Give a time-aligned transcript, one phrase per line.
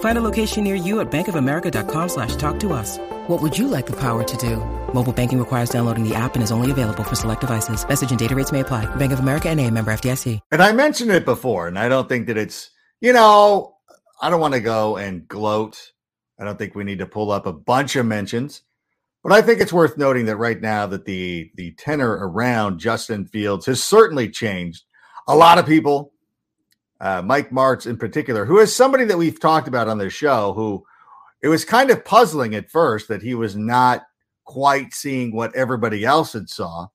[0.00, 2.98] Find a location near you at bankofamerica.com slash talk to us.
[3.28, 4.56] What would you like the power to do?
[4.94, 7.86] Mobile banking requires downloading the app and is only available for select devices.
[7.86, 8.86] Message and data rates may apply.
[8.96, 10.40] Bank of America and a member FDIC.
[10.50, 13.74] And I mentioned it before, and I don't think that it's, you know,
[14.22, 15.92] I don't want to go and gloat.
[16.38, 18.62] I don't think we need to pull up a bunch of mentions.
[19.22, 23.26] But I think it's worth noting that right now that the the tenor around Justin
[23.26, 24.84] Fields has certainly changed.
[25.26, 26.12] A lot of people,
[27.00, 30.52] uh, Mike Martz in particular, who is somebody that we've talked about on this show,
[30.54, 30.84] who
[31.42, 34.02] it was kind of puzzling at first that he was not
[34.44, 36.86] quite seeing what everybody else had saw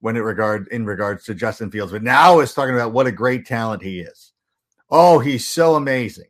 [0.00, 3.12] when it regard in regards to Justin Fields, but now is talking about what a
[3.12, 4.32] great talent he is.
[4.90, 6.28] Oh, he's so amazing,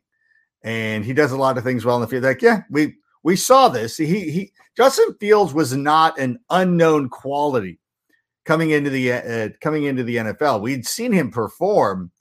[0.63, 2.23] and he does a lot of things well in the field.
[2.23, 3.97] Like, yeah, we we saw this.
[3.97, 7.79] He he Justin Fields was not an unknown quality
[8.45, 10.61] coming into the uh, coming into the NFL.
[10.61, 12.11] We'd seen him perform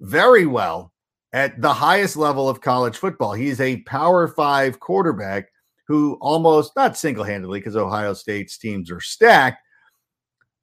[0.00, 0.92] very well
[1.32, 3.32] at the highest level of college football.
[3.32, 5.48] He's a Power 5 quarterback
[5.86, 9.62] who almost not single-handedly because Ohio State's teams are stacked,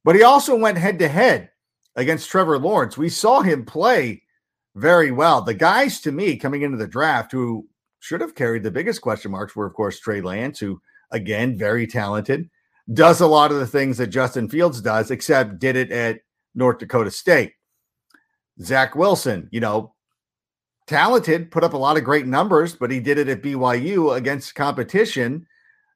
[0.04, 1.50] but he also went head to head
[1.96, 2.96] against Trevor Lawrence.
[2.96, 4.22] We saw him play
[4.74, 5.42] very well.
[5.42, 7.66] The guys to me coming into the draft who
[8.00, 11.86] should have carried the biggest question marks were of course Trey Lance who again very
[11.86, 12.48] talented
[12.92, 16.20] does a lot of the things that Justin Fields does, except did it at
[16.54, 17.52] North Dakota State.
[18.62, 19.94] Zach Wilson, you know,
[20.86, 24.54] talented, put up a lot of great numbers, but he did it at BYU against
[24.54, 25.46] competition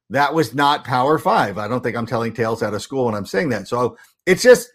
[0.09, 1.57] that was not Power Five.
[1.57, 3.69] I don't think I'm telling tales out of school when I'm saying that.
[3.69, 4.69] So it's just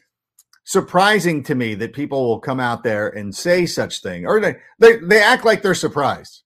[0.64, 4.56] surprising to me that people will come out there and say such thing, or they
[4.78, 6.42] they, they act like they're surprised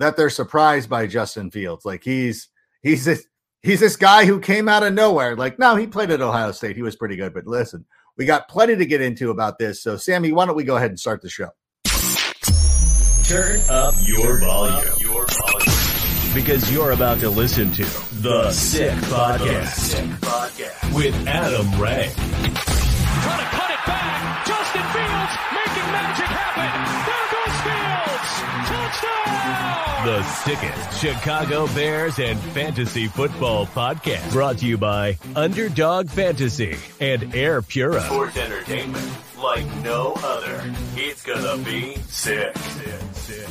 [0.00, 2.48] that they're surprised by Justin Fields, like he's
[2.82, 3.26] he's this
[3.62, 5.36] he's this guy who came out of nowhere.
[5.36, 6.76] Like, no, he played at Ohio State.
[6.76, 7.34] He was pretty good.
[7.34, 7.84] But listen,
[8.16, 9.82] we got plenty to get into about this.
[9.82, 11.50] So, Sammy, why don't we go ahead and start the show?
[13.24, 14.92] Turn up your volume.
[14.98, 16.34] Your volume.
[16.34, 17.84] Because you're about to listen to
[18.22, 20.94] The Sick Podcast, Sick Podcast.
[20.94, 22.79] with Adam Rank.
[30.04, 34.32] The sickest Chicago Bears and fantasy football podcast.
[34.32, 38.00] Brought to you by Underdog Fantasy and Air Pura.
[38.00, 39.06] Sports entertainment
[39.36, 40.64] like no other.
[40.96, 42.56] It's gonna be sick.
[42.56, 43.48] sick, sick.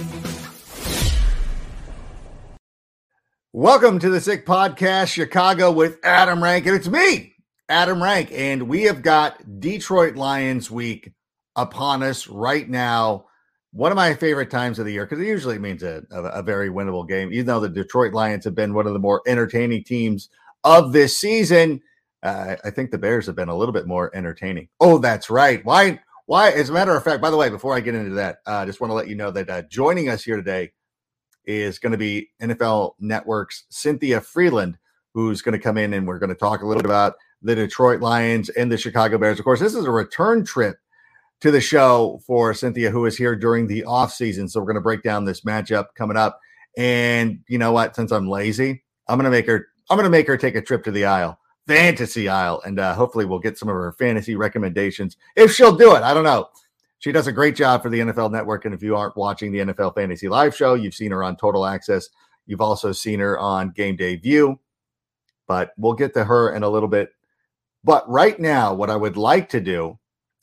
[3.54, 6.66] Welcome to the Sick Podcast, Chicago with Adam Rank.
[6.66, 7.36] And it's me,
[7.70, 8.32] Adam Rank.
[8.34, 11.12] And we have got Detroit Lions week
[11.56, 13.26] upon us right now.
[13.72, 16.44] One of my favorite times of the year because it usually means a, a, a
[16.44, 19.84] very winnable game, even though the Detroit Lions have been one of the more entertaining
[19.84, 20.30] teams
[20.64, 21.82] of this season.
[22.24, 24.70] Uh, I think the Bears have been a little bit more entertaining.
[24.80, 25.64] Oh, that's right.
[25.64, 26.00] Why?
[26.26, 26.52] Why?
[26.52, 28.66] As a matter of fact, by the way, before I get into that, I uh,
[28.66, 30.72] just want to let you know that uh, joining us here today
[31.46, 34.76] is going to be NFL Network's Cynthia Frelund,
[35.14, 37.56] who's going to come in and we're going to talk a little bit about the
[37.56, 39.40] Detroit Lions and the Chicago Bears.
[39.40, 40.78] Of course, this is a return trip
[41.42, 44.50] to the show for Cynthia, who is here during the offseason.
[44.50, 46.40] So we're going to break down this matchup coming up.
[46.78, 47.96] And you know what?
[47.96, 49.68] Since I'm lazy, I'm going to make her.
[49.90, 52.94] I'm going to make her take a trip to the aisle, fantasy aisle, and uh,
[52.94, 56.04] hopefully we'll get some of her fantasy recommendations if she'll do it.
[56.04, 56.50] I don't know.
[57.00, 58.66] She does a great job for the NFL Network.
[58.66, 61.66] And if you aren't watching the NFL Fantasy Live show, you've seen her on Total
[61.66, 62.10] Access.
[62.46, 64.60] You've also seen her on Game Day View.
[65.48, 67.12] But we'll get to her in a little bit.
[67.86, 69.98] But right now, what I would like to do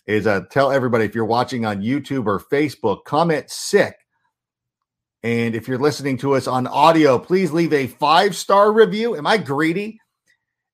[0.06, 3.96] is uh, tell everybody if you're watching on YouTube or Facebook, comment sick.
[5.22, 9.16] And if you're listening to us on audio, please leave a five star review.
[9.16, 10.00] Am I greedy?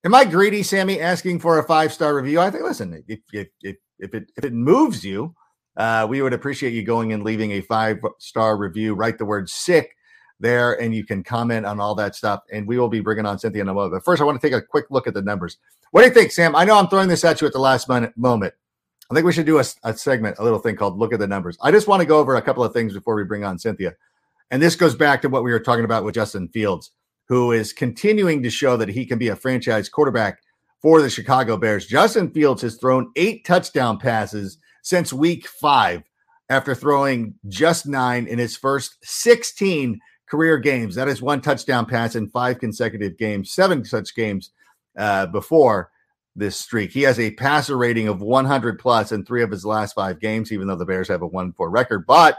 [0.05, 2.41] Am I greedy, Sammy, asking for a five star review?
[2.41, 5.35] I think, listen, if, if, if, if, it, if it moves you,
[5.77, 8.95] uh, we would appreciate you going and leaving a five star review.
[8.95, 9.97] Write the word sick
[10.41, 12.43] there, and you can comment on all that stuff.
[12.53, 13.93] And we will be bringing on Cynthia in a moment.
[13.95, 15.57] But first, I want to take a quick look at the numbers.
[15.93, 16.55] What do you think, Sam?
[16.55, 18.55] I know I'm throwing this at you at the last minute moment.
[19.13, 21.27] I think we should do a, a segment, a little thing called Look at the
[21.27, 21.59] Numbers.
[21.61, 23.93] I just want to go over a couple of things before we bring on Cynthia.
[24.51, 26.93] And this goes back to what we were talking about with Justin Fields,
[27.29, 30.41] who is continuing to show that he can be a franchise quarterback
[30.81, 31.87] for the Chicago Bears.
[31.87, 36.03] Justin Fields has thrown eight touchdown passes since week five
[36.49, 40.95] after throwing just nine in his first 16 career games.
[40.95, 44.53] That is one touchdown pass in five consecutive games, seven such games
[44.97, 45.92] uh, before
[46.35, 46.93] this streak.
[46.93, 50.53] He has a passer rating of 100 plus in three of his last five games,
[50.53, 52.07] even though the Bears have a 1 4 record.
[52.07, 52.39] But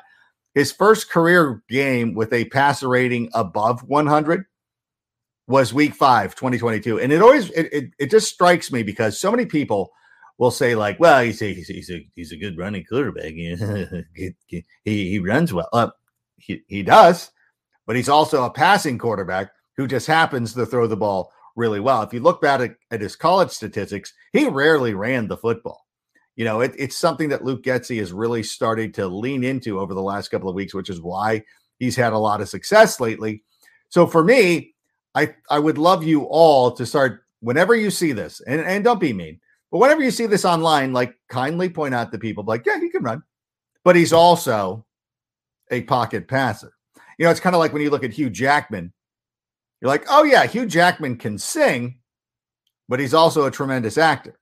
[0.55, 4.45] his first career game with a passer rating above 100
[5.47, 6.99] was week five, 2022.
[6.99, 9.91] And it always, it, it, it just strikes me because so many people
[10.37, 13.33] will say like, well, he's a, he's a, he's a, he's a good running quarterback.
[14.15, 15.69] he, he runs well.
[15.73, 15.89] Uh,
[16.37, 17.31] he, he does,
[17.85, 22.01] but he's also a passing quarterback who just happens to throw the ball really well.
[22.01, 25.85] If you look back at, at his college statistics, he rarely ran the football.
[26.35, 29.93] You know, it, it's something that Luke Getsy has really started to lean into over
[29.93, 31.43] the last couple of weeks, which is why
[31.77, 33.43] he's had a lot of success lately.
[33.89, 34.73] So for me,
[35.13, 38.99] I I would love you all to start whenever you see this, and, and don't
[38.99, 39.39] be mean,
[39.71, 42.89] but whenever you see this online, like kindly point out to people, like, yeah, he
[42.89, 43.21] can run,
[43.83, 44.85] but he's also
[45.69, 46.73] a pocket passer.
[47.19, 48.91] You know, it's kind of like when you look at Hugh Jackman
[49.83, 51.99] you're like, oh, yeah, Hugh Jackman can sing,
[52.87, 54.39] but he's also a tremendous actor.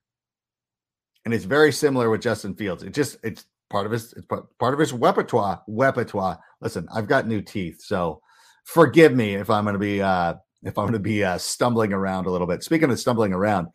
[1.26, 2.84] And it's very similar with Justin Fields.
[2.84, 5.64] It just, it's part of his, it's part of his repertoire.
[5.68, 6.38] Repertoire.
[6.62, 8.22] Listen, I've got new teeth, so
[8.66, 11.92] forgive me if I'm going to be, uh, if I'm going to be uh, stumbling
[11.92, 12.62] around a little bit.
[12.62, 13.70] Speaking of stumbling around,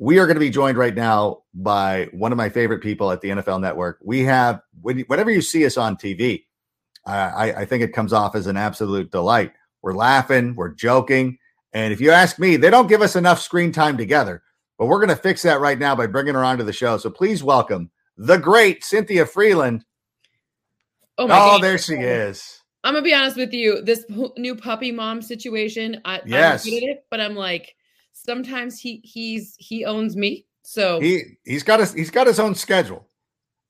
[0.00, 3.20] we are going to be joined right now by one of my favorite people at
[3.20, 4.00] the NFL Network.
[4.02, 6.46] We have, whenever you see us on TV,
[7.06, 9.52] I, I think it comes off as an absolute delight.
[9.86, 11.38] We're laughing, we're joking.
[11.72, 14.42] And if you ask me, they don't give us enough screen time together.
[14.78, 16.98] But we're going to fix that right now by bringing her onto the show.
[16.98, 19.82] So please welcome the great Cynthia Frelund.
[21.16, 22.62] Oh, my oh there she is.
[22.82, 23.80] I'm gonna be honest with you.
[23.80, 24.04] This
[24.36, 26.66] new puppy mom situation, I, yes.
[26.66, 27.76] I it, but I'm like,
[28.12, 30.46] sometimes he he's he owns me.
[30.62, 33.08] So he he's got his he's got his own schedule.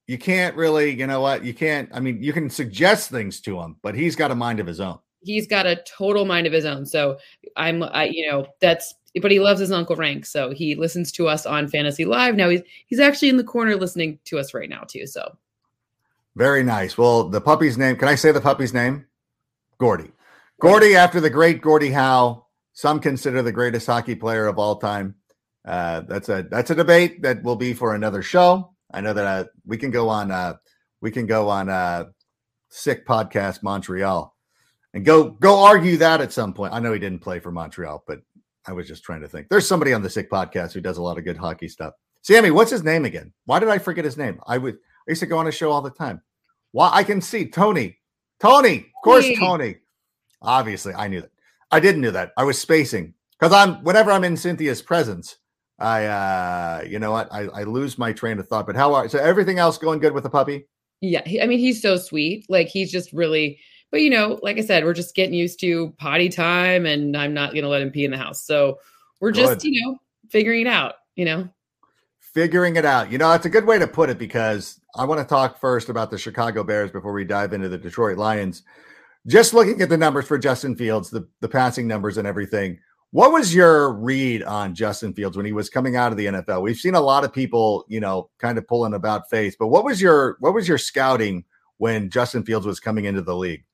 [0.07, 1.45] You can't really, you know what?
[1.45, 1.91] You can't.
[1.93, 4.81] I mean, you can suggest things to him, but he's got a mind of his
[4.81, 6.87] own he's got a total mind of his own.
[6.87, 7.19] So
[7.57, 10.27] I'm, I, you know, that's, but he loves his Uncle Rank.
[10.27, 12.37] So he listens to us on Fantasy Live.
[12.37, 15.07] Now he's, he's actually in the corner listening to us right now too.
[15.07, 15.37] So
[16.37, 16.99] very nice.
[16.99, 19.07] Well, the puppy's name, can I say the puppy's name?
[19.79, 20.13] Gordy.
[20.61, 25.15] Gordy, after the great Gordie Howe, some consider the greatest hockey player of all time.
[25.67, 28.73] Uh, that's a that's a debate that will be for another show.
[28.93, 30.55] I know that uh, we can go on uh,
[31.01, 32.05] we can go on uh,
[32.69, 34.36] sick podcast Montreal
[34.97, 36.73] and go go argue that at some point.
[36.73, 38.21] I know he didn't play for Montreal, but
[38.67, 39.49] I was just trying to think.
[39.51, 41.93] There's somebody on the Sick podcast who does a lot of good hockey stuff.
[42.23, 43.31] Sammy, what's his name again?
[43.45, 44.41] Why did I forget his name?
[44.47, 46.23] I would I used to go on a show all the time.
[46.73, 47.99] Why I can see Tony.
[48.41, 49.37] Tony, of course, hey.
[49.37, 49.77] Tony.
[50.41, 51.31] Obviously, I knew that.
[51.71, 52.33] I didn't know that.
[52.39, 55.37] I was spacing because I'm whenever I'm in Cynthia's presence,
[55.79, 58.67] I uh you know what I, I lose my train of thought.
[58.67, 60.67] But how are so everything else going good with the puppy?
[61.03, 62.47] Yeah, I mean he's so sweet.
[62.49, 63.61] Like he's just really
[63.91, 67.35] but you know, like I said, we're just getting used to potty time and I'm
[67.35, 68.45] not gonna let him pee in the house.
[68.45, 68.79] So
[69.21, 69.47] we're good.
[69.47, 69.99] just, you know,
[70.29, 71.49] figuring it out, you know.
[72.21, 73.11] Figuring it out.
[73.11, 75.89] You know, that's a good way to put it because I want to talk first
[75.89, 78.63] about the Chicago Bears before we dive into the Detroit Lions.
[79.27, 82.79] Just looking at the numbers for Justin Fields, the, the passing numbers and everything.
[83.11, 86.63] What was your read on Justin Fields when he was coming out of the NFL?
[86.63, 89.85] We've seen a lot of people, you know, kind of pulling about face, but what
[89.85, 91.45] was your what was your scouting
[91.79, 93.65] when Justin Fields was coming into the league?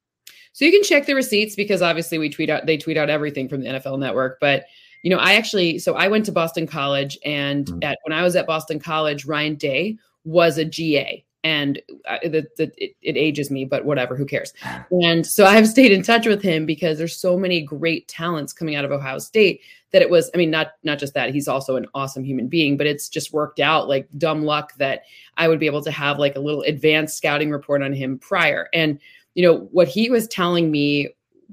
[0.53, 3.49] So you can check the receipts because obviously we tweet out they tweet out everything
[3.49, 4.39] from the NFL network.
[4.41, 4.65] But
[5.03, 7.83] you know, I actually so I went to Boston College and mm-hmm.
[7.83, 11.81] at when I was at Boston College, Ryan Day was a GA and
[12.23, 14.53] the, the, it, it, ages me, but whatever, who cares?
[15.03, 18.77] And so I've stayed in touch with him because there's so many great talents coming
[18.77, 19.61] out of Ohio State
[19.91, 20.31] that it was.
[20.35, 23.33] I mean, not not just that he's also an awesome human being, but it's just
[23.33, 25.03] worked out like dumb luck that
[25.37, 28.69] I would be able to have like a little advanced scouting report on him prior.
[28.73, 29.01] And
[29.35, 31.09] you know, what he was telling me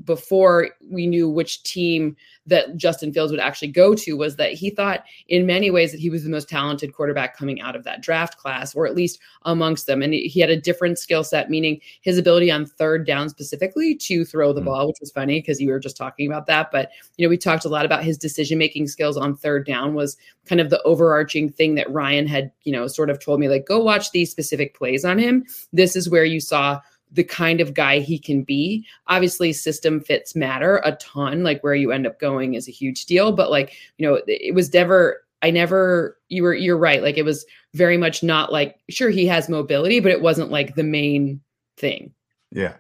[0.05, 4.69] before we knew which team that Justin Fields would actually go to was that he
[4.69, 8.01] thought in many ways that he was the most talented quarterback coming out of that
[8.01, 10.01] draft class, or at least amongst them.
[10.01, 14.25] And he had a different skill set, meaning his ability on third down specifically to
[14.25, 14.69] throw the mm-hmm.
[14.69, 16.71] ball, which was funny because you were just talking about that.
[16.71, 19.93] But, you know, we talked a lot about his decision making skills on third down
[19.93, 23.49] was kind of the overarching thing that Ryan had, you know, sort of told me
[23.49, 25.45] like, go watch these specific plays on him.
[25.73, 26.79] This is where you saw
[27.11, 28.85] the kind of guy he can be.
[29.07, 31.43] Obviously, system fits matter a ton.
[31.43, 33.31] Like where you end up going is a huge deal.
[33.31, 37.01] But like, you know, it was never I never you were you're right.
[37.01, 40.75] Like it was very much not like sure he has mobility, but it wasn't like
[40.75, 41.41] the main
[41.77, 42.13] thing.
[42.51, 42.75] Yeah.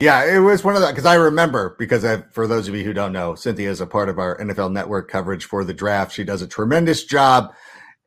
[0.00, 2.84] Yeah, it was one of the because I remember because I, for those of you
[2.84, 6.12] who don't know, Cynthia is a part of our NFL Network coverage for the draft.
[6.12, 7.52] She does a tremendous job,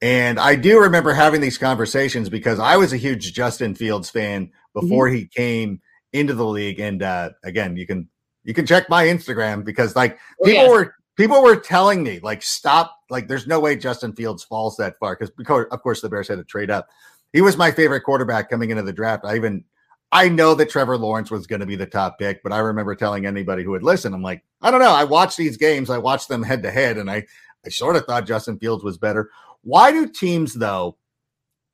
[0.02, 4.52] and I do remember having these conversations because I was a huge Justin Fields fan
[4.74, 5.16] before mm-hmm.
[5.16, 5.82] he came
[6.14, 6.80] into the league.
[6.80, 8.10] And uh, again, you can
[8.44, 12.42] you can check my Instagram because like oh, people were people were telling me like
[12.42, 16.10] stop like there's no way Justin Fields falls that far because because of course the
[16.10, 16.88] Bears had to trade up.
[17.34, 19.24] He was my favorite quarterback coming into the draft.
[19.24, 19.64] I even
[20.12, 22.96] I know that Trevor Lawrence was going to be the top pick, but I remember
[22.96, 24.92] telling anybody who would listen, I'm like, I don't know.
[24.92, 27.26] I watched these games, I watched them head to head, and I,
[27.66, 29.30] I sort of thought Justin Fields was better.
[29.64, 30.98] Why do teams, though,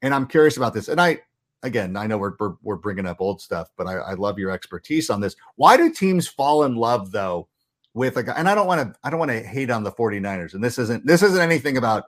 [0.01, 1.19] and I'm curious about this, and I,
[1.63, 4.51] again, I know we're, we're, we're bringing up old stuff, but I, I love your
[4.51, 5.35] expertise on this.
[5.55, 7.47] Why do teams fall in love, though,
[7.93, 8.33] with a guy?
[8.37, 10.77] And I don't want to, I don't want to hate on the 49ers, and this
[10.77, 12.05] isn't, this isn't anything about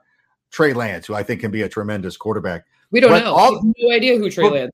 [0.50, 2.64] Trey Lance, who I think can be a tremendous quarterback.
[2.90, 3.34] We don't but know.
[3.34, 4.72] All, no idea who Trey Lance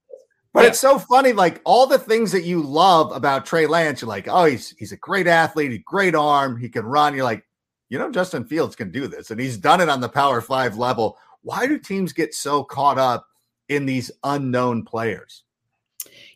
[0.57, 0.69] but yeah.
[0.71, 4.27] it's so funny, like all the things that you love about Trey Lance, you're like,
[4.27, 7.15] oh, he's he's a great athlete, great arm, he can run.
[7.15, 7.45] You're like,
[7.89, 10.77] you know, Justin Fields can do this, and he's done it on the Power Five
[10.77, 11.19] level.
[11.43, 13.27] Why do teams get so caught up
[13.69, 15.45] in these unknown players?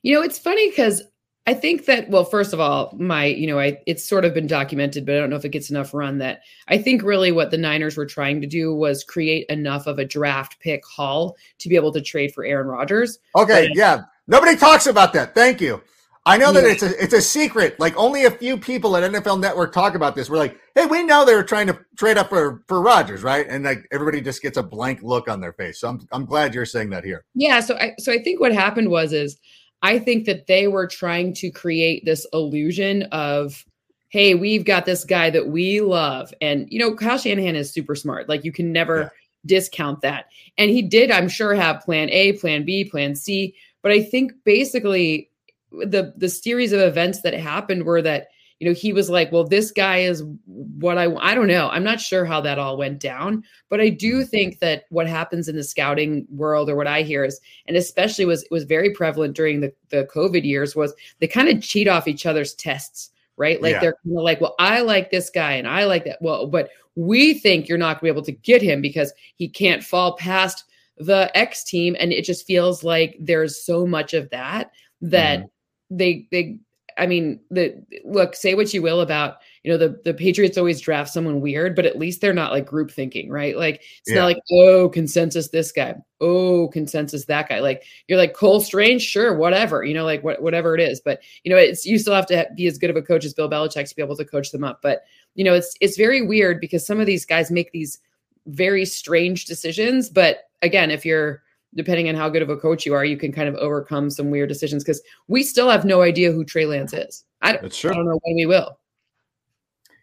[0.03, 1.03] You know, it's funny because
[1.47, 4.47] I think that well, first of all, my you know, I it's sort of been
[4.47, 6.19] documented, but I don't know if it gets enough run.
[6.19, 9.99] That I think really what the Niners were trying to do was create enough of
[9.99, 13.19] a draft pick haul to be able to trade for Aaron Rodgers.
[13.37, 15.35] Okay, but, yeah, Nobody talks about that.
[15.35, 15.83] Thank you.
[16.31, 17.79] I know that it's a it's a secret.
[17.81, 20.31] Like only a few people at NFL Network talk about this.
[20.31, 23.47] We're like, hey, we know they were trying to trade up for for Rodgers, right?
[23.49, 25.81] And like everybody just gets a blank look on their face.
[25.81, 27.25] So I'm I'm glad you're saying that here.
[27.35, 27.59] Yeah.
[27.61, 29.39] So I so I think what happened was is
[29.83, 33.65] I think that they were trying to create this illusion of,
[34.11, 37.97] hey, we've got this guy that we love, and you know, Kyle Shanahan is super
[37.97, 38.29] smart.
[38.29, 39.09] Like you can never yeah.
[39.47, 40.27] discount that.
[40.59, 44.33] And he did, I'm sure, have Plan A, Plan B, Plan C but I think
[44.45, 45.30] basically
[45.71, 49.45] the the series of events that happened were that you know he was like, well,
[49.45, 51.69] this guy is what I I don't know.
[51.69, 54.29] I'm not sure how that all went down, but I do mm-hmm.
[54.29, 58.25] think that what happens in the scouting world or what I hear is, and especially
[58.25, 62.09] was was very prevalent during the the COVID years, was they kind of cheat off
[62.09, 63.63] each other's tests right?
[63.63, 63.81] Like yeah.
[63.81, 66.19] they're kind of like, well, I like this guy and I like that.
[66.21, 69.49] Well, but we think you're not going to be able to get him because he
[69.49, 70.65] can't fall past
[70.99, 75.49] the X team, and it just feels like there's so much of that that mm-hmm.
[75.91, 76.59] They they.
[76.99, 78.35] I mean, the look.
[78.35, 81.87] Say what you will about you know the the Patriots always draft someone weird, but
[81.87, 83.57] at least they're not like group thinking, right?
[83.57, 84.17] Like it's yeah.
[84.17, 87.61] not like oh consensus this guy, oh consensus that guy.
[87.61, 91.01] Like you're like Cole Strange, sure, whatever, you know, like what whatever it is.
[91.01, 93.35] But you know, it's you still have to be as good of a coach as
[93.35, 94.81] Bill Belichick to be able to coach them up.
[94.83, 95.03] But
[95.35, 97.99] you know, it's it's very weird because some of these guys make these
[98.47, 101.43] very strange decisions, but again, if you're
[101.75, 104.31] depending on how good of a coach you are, you can kind of overcome some
[104.31, 107.25] weird decisions because we still have no idea who Trey Lance is.
[107.43, 108.79] I don't, I don't know when we will.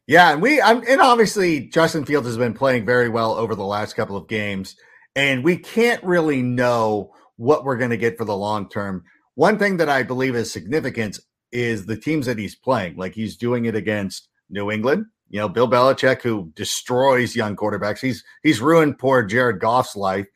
[0.07, 3.65] Yeah, and we I'm, and obviously Justin Fields has been playing very well over the
[3.65, 4.75] last couple of games,
[5.15, 9.03] and we can't really know what we're going to get for the long term.
[9.35, 11.19] One thing that I believe is significant
[11.51, 12.95] is the teams that he's playing.
[12.95, 17.99] Like he's doing it against New England, you know, Bill Belichick, who destroys young quarterbacks.
[17.99, 20.27] He's he's ruined poor Jared Goff's life.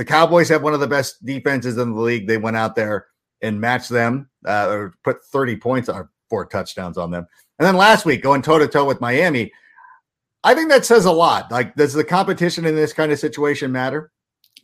[0.00, 2.26] The Cowboys have one of the best defenses in the league.
[2.26, 3.08] They went out there
[3.42, 7.26] and matched them, uh, or put 30 points or four touchdowns on them.
[7.58, 9.52] And then last week, going toe to toe with Miami,
[10.42, 11.50] I think that says a lot.
[11.50, 14.10] Like, does the competition in this kind of situation matter?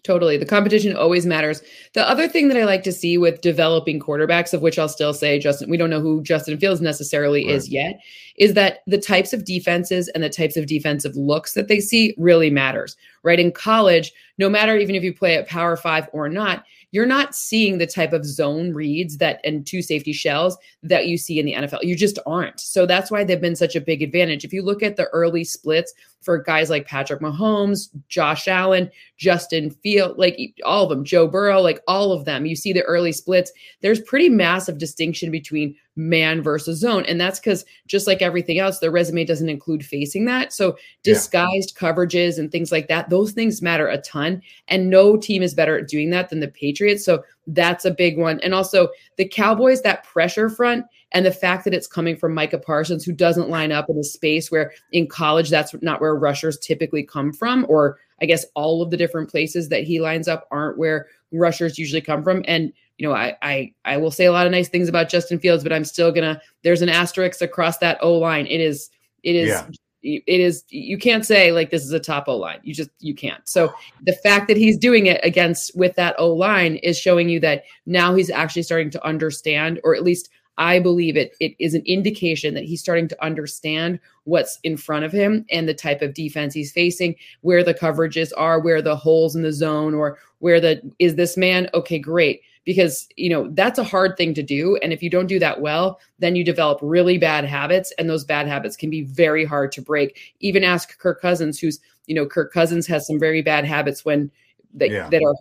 [0.05, 0.39] Totally.
[0.39, 1.61] The competition always matters.
[1.93, 5.13] The other thing that I like to see with developing quarterbacks, of which I'll still
[5.13, 7.55] say Justin, we don't know who Justin Fields necessarily right.
[7.55, 8.01] is yet,
[8.39, 12.15] is that the types of defenses and the types of defensive looks that they see
[12.19, 12.97] really matters.
[13.23, 13.41] Right.
[13.41, 17.35] In college, no matter even if you play at power five or not, you're not
[17.35, 21.47] seeing the type of zone reads that and two safety shells that you see in
[21.47, 21.83] the NFL.
[21.83, 22.61] You just aren't.
[22.61, 24.45] So that's why they've been such a big advantage.
[24.45, 29.71] If you look at the early splits for guys like Patrick Mahomes, Josh Allen, Justin
[29.71, 33.13] Field, like all of them, Joe Burrow, like all of them, you see the early
[33.13, 33.53] splits.
[33.81, 37.05] There's pretty massive distinction between man versus zone.
[37.07, 40.53] And that's because just like everything else, the resume doesn't include facing that.
[40.53, 41.89] So disguised yeah.
[41.89, 44.43] coverages and things like that, those things matter a ton.
[44.69, 47.05] And no team is better at doing that than the Patriots.
[47.05, 48.41] So that's a big one.
[48.41, 52.59] And also the Cowboys, that pressure front and the fact that it's coming from Micah
[52.59, 56.59] Parsons, who doesn't line up in a space where in college, that's not where rushers
[56.59, 60.47] typically come from, or I guess all of the different places that he lines up
[60.51, 62.45] aren't where rushers usually come from.
[62.47, 65.39] And you know, I I I will say a lot of nice things about Justin
[65.39, 68.47] Fields, but I'm still gonna there's an asterisk across that O line.
[68.47, 68.91] It is
[69.23, 69.67] it is yeah.
[70.03, 72.61] it is you can't say like this is a top O line.
[72.63, 73.47] You just you can't.
[73.49, 73.73] So
[74.03, 77.65] the fact that he's doing it against with that O line is showing you that
[77.85, 81.83] now he's actually starting to understand, or at least I believe it it is an
[81.85, 86.15] indication that he's starting to understand what's in front of him and the type of
[86.15, 90.61] defense he's facing, where the coverages are, where the holes in the zone, or where
[90.61, 94.77] the is this man okay, great because you know that's a hard thing to do.
[94.83, 97.93] And if you don't do that well then you develop really bad habits.
[97.99, 100.19] And those bad habits can be very hard to break.
[100.41, 104.31] Even ask kirk cousins who's you know kirk cousins has some very bad habits when
[104.75, 105.09] they, yeah.
[105.09, 105.35] that are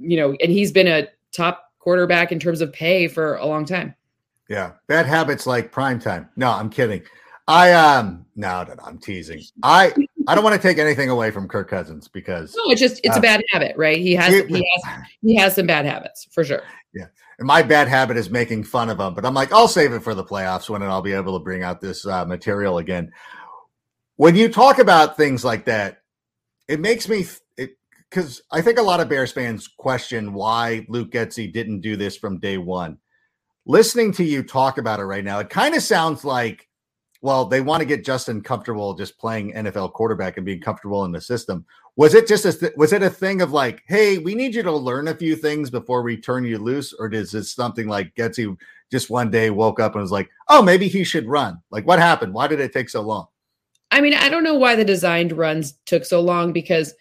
[0.00, 3.66] you know and he's been a top quarterback in terms of pay for a long
[3.66, 3.94] time.
[4.48, 4.72] Yeah.
[4.86, 7.02] Bad habits like prime time no i'm kidding.
[7.48, 9.42] I um no, no, no, I'm teasing.
[9.62, 9.92] I
[10.26, 13.16] I don't want to take anything away from Kirk Cousins because no, it's just it's
[13.16, 13.98] uh, a bad habit, right?
[13.98, 16.62] He has it, he has he has some bad habits for sure.
[16.94, 17.06] Yeah,
[17.38, 20.02] and my bad habit is making fun of him, but I'm like, I'll save it
[20.02, 23.12] for the playoffs when I'll be able to bring out this uh, material again.
[24.16, 26.02] When you talk about things like that,
[26.68, 27.26] it makes me
[28.12, 32.16] because I think a lot of Bears fans question why Luke Getsy didn't do this
[32.16, 32.98] from day one.
[33.64, 36.68] Listening to you talk about it right now, it kind of sounds like
[37.22, 41.12] well, they want to get Justin comfortable just playing NFL quarterback and being comfortable in
[41.12, 41.64] the system.
[41.94, 44.62] Was it just a th- was it a thing of like, hey, we need you
[44.64, 48.14] to learn a few things before we turn you loose, or is this something like
[48.16, 48.56] Getsy
[48.90, 51.62] just one day woke up and was like, oh, maybe he should run?
[51.70, 52.34] Like, what happened?
[52.34, 53.26] Why did it take so long?
[53.92, 56.92] I mean, I don't know why the designed runs took so long because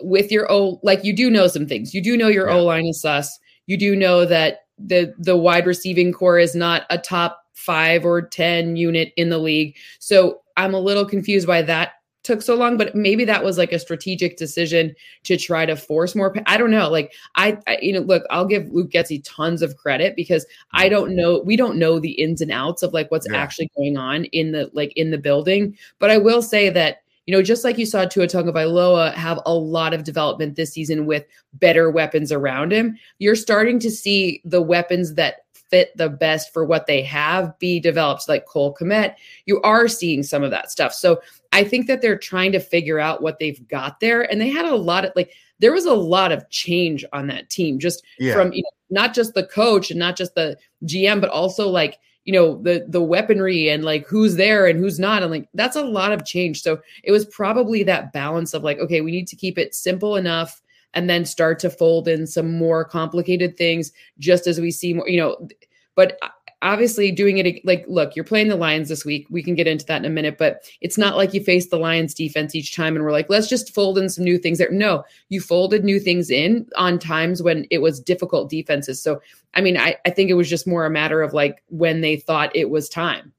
[0.00, 1.94] with your O, like you do know some things.
[1.94, 2.56] You do know your yeah.
[2.56, 3.38] O line is sus.
[3.66, 8.22] You do know that the the wide receiving corps is not a top five or
[8.22, 9.76] 10 unit in the league.
[9.98, 13.72] So I'm a little confused why that took so long, but maybe that was like
[13.72, 16.34] a strategic decision to try to force more.
[16.46, 16.88] I don't know.
[16.88, 20.88] Like I, I, you know, look, I'll give Luke Getsy tons of credit because I
[20.88, 23.38] don't know, we don't know the ins and outs of like what's yeah.
[23.38, 25.76] actually going on in the like in the building.
[25.98, 29.52] But I will say that you know, just like you saw Tua Tagovailoa have a
[29.52, 34.62] lot of development this season with better weapons around him, you're starting to see the
[34.62, 39.14] weapons that fit the best for what they have be developed, like Cole Kmet.
[39.46, 40.92] You are seeing some of that stuff.
[40.92, 41.20] So
[41.52, 44.30] I think that they're trying to figure out what they've got there.
[44.30, 47.50] And they had a lot of like, there was a lot of change on that
[47.50, 48.34] team, just yeah.
[48.34, 51.98] from you know, not just the coach and not just the GM, but also like,
[52.24, 55.76] you know the the weaponry and like who's there and who's not and like that's
[55.76, 59.26] a lot of change so it was probably that balance of like okay we need
[59.26, 60.60] to keep it simple enough
[60.94, 65.08] and then start to fold in some more complicated things just as we see more,
[65.08, 65.48] you know,
[65.94, 66.18] but
[66.62, 69.26] obviously doing it like look you're playing the lions this week.
[69.30, 71.78] We can get into that in a minute but it's not like you face the
[71.78, 74.70] lions defense each time and we're like let's just fold in some new things there.
[74.70, 79.00] No you folded new things in on times when it was difficult defenses.
[79.00, 79.20] So
[79.54, 82.16] i mean i, I think it was just more a matter of like when they
[82.16, 83.32] thought it was time.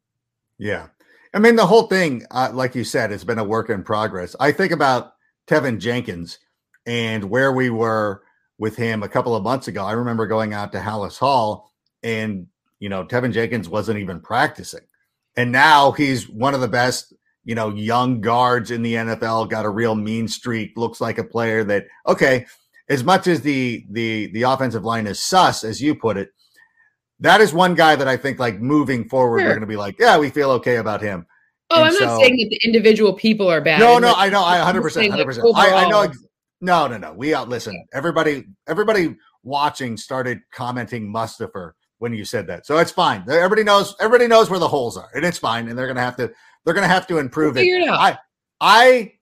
[0.57, 0.88] Yeah.
[1.33, 4.35] I mean the whole thing uh, like you said it's been a work in progress.
[4.39, 5.13] I think about
[5.47, 6.39] Teven Jenkins
[6.89, 8.23] and where we were
[8.58, 9.86] with him a couple of months ago.
[9.86, 11.71] I remember going out to Halas Hall
[12.02, 12.47] and,
[12.80, 14.82] you know, Teven Jenkins wasn't even practicing.
[15.38, 17.13] And now he's one of the best,
[17.45, 21.23] you know, young guards in the NFL, got a real mean streak, looks like a
[21.23, 22.47] player that, okay,
[22.89, 26.32] as much as the the the offensive line is sus, as you put it,
[27.19, 29.49] that is one guy that I think like moving forward, sure.
[29.49, 31.28] we're gonna be like, yeah, we feel okay about him.
[31.69, 33.80] Oh, and I'm so, not saying that the individual people are bad.
[33.80, 35.25] No, no, like, I know, I 100, percent 100.
[35.25, 36.12] percent I, I know
[36.62, 37.13] no, no, no.
[37.13, 37.50] We out.
[37.50, 43.24] Listen, everybody, everybody watching started commenting Mustipher when you said that, so it's fine.
[43.30, 43.95] Everybody knows.
[44.00, 45.67] Everybody knows where the holes are, and it's fine.
[45.67, 46.32] And they're gonna have to.
[46.65, 47.84] They're gonna have to improve we'll it.
[47.84, 48.17] it I,
[48.60, 49.13] I,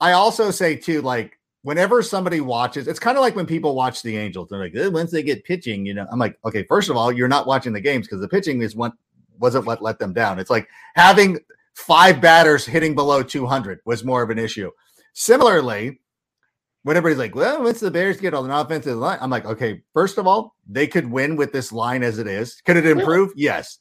[0.00, 4.02] I also say too, like whenever somebody watches, it's kind of like when people watch
[4.02, 4.48] the Angels.
[4.48, 6.06] They're like, eh, once they get pitching, you know.
[6.12, 8.76] I'm like, okay, first of all, you're not watching the games because the pitching is
[8.76, 8.92] what
[9.38, 10.38] wasn't what let them down.
[10.38, 11.40] It's like having
[11.74, 14.70] five batters hitting below 200 was more of an issue.
[15.12, 15.98] Similarly,
[16.86, 19.82] when everybody's like, well, once the Bears get on an offensive line, I'm like, okay,
[19.92, 22.60] first of all, they could win with this line as it is.
[22.64, 23.32] Could it improve?
[23.34, 23.78] Yes.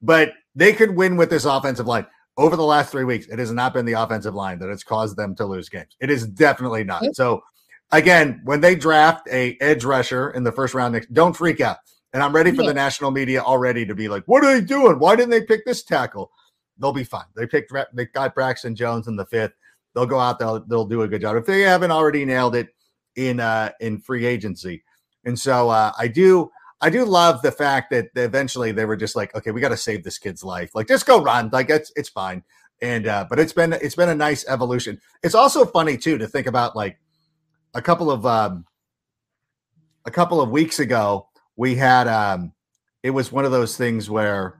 [0.00, 2.06] But they could win with this offensive line.
[2.36, 5.16] Over the last three weeks, it has not been the offensive line that has caused
[5.16, 5.96] them to lose games.
[5.98, 7.02] It is definitely not.
[7.16, 7.42] So
[7.90, 11.78] again, when they draft a edge rusher in the first round, next, don't freak out.
[12.12, 15.00] And I'm ready for the national media already to be like, what are they doing?
[15.00, 16.30] Why didn't they pick this tackle?
[16.78, 17.26] They'll be fine.
[17.34, 19.54] They picked they got Braxton Jones in the fifth
[19.94, 22.68] they'll go out they'll they'll do a good job if they haven't already nailed it
[23.16, 24.82] in uh in free agency.
[25.24, 29.16] And so uh, I do I do love the fact that eventually they were just
[29.16, 30.74] like, okay, we got to save this kid's life.
[30.74, 31.48] Like, just go run.
[31.52, 32.42] Like, it's it's fine.
[32.82, 35.00] And uh, but it's been it's been a nice evolution.
[35.22, 36.98] It's also funny too to think about like
[37.72, 38.66] a couple of um,
[40.04, 42.52] a couple of weeks ago we had um,
[43.02, 44.58] it was one of those things where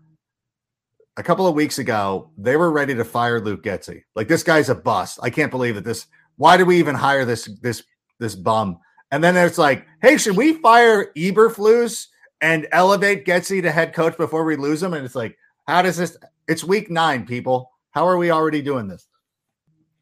[1.16, 4.02] a couple of weeks ago, they were ready to fire Luke Getsy.
[4.14, 5.18] Like this guy's a bust.
[5.22, 6.06] I can't believe that this.
[6.36, 7.84] Why did we even hire this this
[8.18, 8.78] this bum?
[9.10, 12.08] And then it's like, hey, should we fire Eberflus
[12.40, 14.94] and elevate Getsy to head coach before we lose him?
[14.94, 15.36] And it's like,
[15.68, 16.16] how does this?
[16.48, 17.70] It's week nine, people.
[17.92, 19.06] How are we already doing this?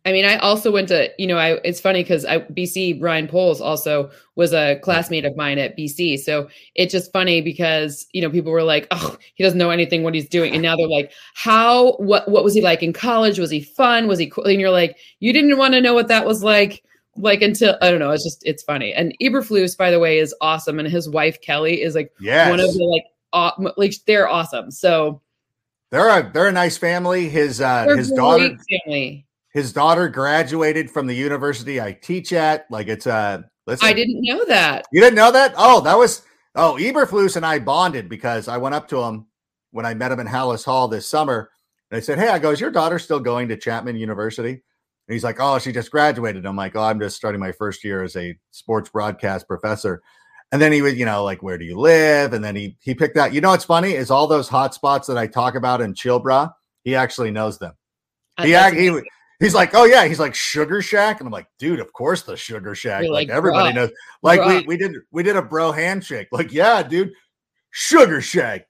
[0.05, 3.29] I mean, I also went to, you know, I it's funny because I BC Ryan
[3.29, 6.19] Poles also was a classmate of mine at BC.
[6.19, 10.03] So it's just funny because, you know, people were like, oh, he doesn't know anything
[10.03, 10.55] what he's doing.
[10.55, 13.39] And now they're like, how what what was he like in college?
[13.39, 14.09] Was he fun?
[14.09, 14.45] Was he cool?
[14.45, 16.83] And you're like, you didn't want to know what that was like
[17.17, 18.93] like until I don't know, it's just it's funny.
[18.93, 22.51] And Eberflus, by the way, is awesome, and his wife Kelly is like yes.
[22.51, 24.71] one of the like aw- like they're awesome.
[24.71, 25.21] So
[25.91, 27.29] they're a they're a nice family.
[27.29, 29.27] His uh his daughter family.
[29.53, 32.67] His daughter graduated from the university I teach at.
[32.71, 33.87] Like it's uh listen.
[33.87, 34.87] I didn't know that.
[34.93, 35.55] You didn't know that?
[35.57, 36.23] Oh, that was
[36.55, 39.27] oh Eberflus and I bonded because I went up to him
[39.71, 41.51] when I met him in Halas Hall this summer.
[41.91, 44.51] And I said, Hey, I go, is your daughter still going to Chapman University?
[44.53, 46.47] And he's like, Oh, she just graduated.
[46.47, 50.03] I'm like, Oh, I'm just starting my first year as a sports broadcast professor.
[50.53, 52.35] And then he would, you know, like, where do you live?
[52.35, 55.09] And then he he picked out, you know what's funny is all those hot spots
[55.09, 56.49] that I talk about in Chill Bro,
[56.85, 57.73] he actually knows them.
[58.75, 59.01] He, he
[59.43, 62.37] he's like, oh yeah, he's like Sugar Shack, and I'm like, dude, of course the
[62.37, 63.91] Sugar Shack, like, like, everybody knows.
[64.23, 67.13] Like we we did we did a bro handshake, like yeah, dude,
[67.71, 68.67] Sugar Shack,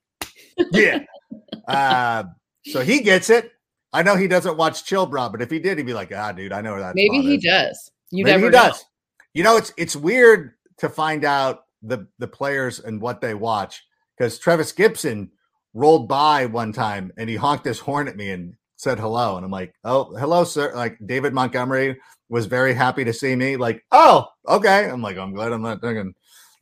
[0.73, 1.01] yeah.
[1.69, 2.25] uh,
[2.65, 3.53] so he gets it.
[3.93, 6.33] I know he doesn't watch Chill Bro, but if he did, he'd be like, ah,
[6.33, 6.95] dude, I know that.
[6.95, 7.91] Maybe he does.
[8.11, 8.69] You Maybe never he know.
[8.71, 8.85] does.
[9.35, 13.85] You know, it's it's weird to find out the the players and what they watch
[14.17, 15.31] because Trevis Gipson
[15.75, 19.45] rolled by one time and he honked his horn at me and said hello, and
[19.45, 20.73] I'm like, oh, hello, sir.
[20.75, 23.57] Like David Montgomery was very happy to see me.
[23.57, 24.89] Like, oh, okay.
[24.91, 26.15] I'm like, I'm glad I'm not thinking.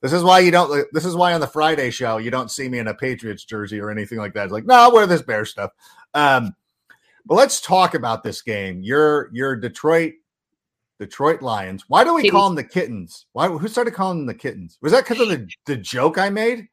[0.03, 0.87] This is why you don't.
[0.93, 3.81] This is why on the Friday show you don't see me in a Patriots jersey
[3.81, 4.45] or anything like that.
[4.45, 5.71] It's like, no, I'll wear this bear stuff.
[6.13, 6.55] Um,
[7.25, 8.83] but let's talk about this game.
[8.83, 10.13] Your your Detroit
[10.99, 11.85] Detroit Lions.
[11.89, 13.27] Why do we call them the kittens?
[13.33, 14.79] Why who started calling them the kittens?
[14.83, 16.69] Was that because of the the joke I made?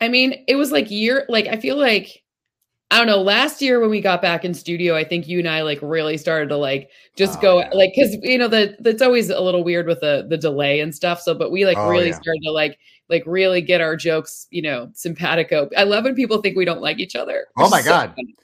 [0.00, 2.22] I mean, it was like year like I feel like
[2.90, 5.48] I don't know, last year when we got back in studio, I think you and
[5.48, 7.70] I like really started to like just oh, go yeah.
[7.74, 10.94] like cuz you know that that's always a little weird with the the delay and
[10.94, 11.20] stuff.
[11.20, 12.14] So but we like oh, really yeah.
[12.14, 12.78] started to like
[13.10, 15.68] like really get our jokes, you know, simpatico.
[15.76, 17.46] I love when people think we don't like each other.
[17.58, 18.14] Oh my so god.
[18.16, 18.34] Funny.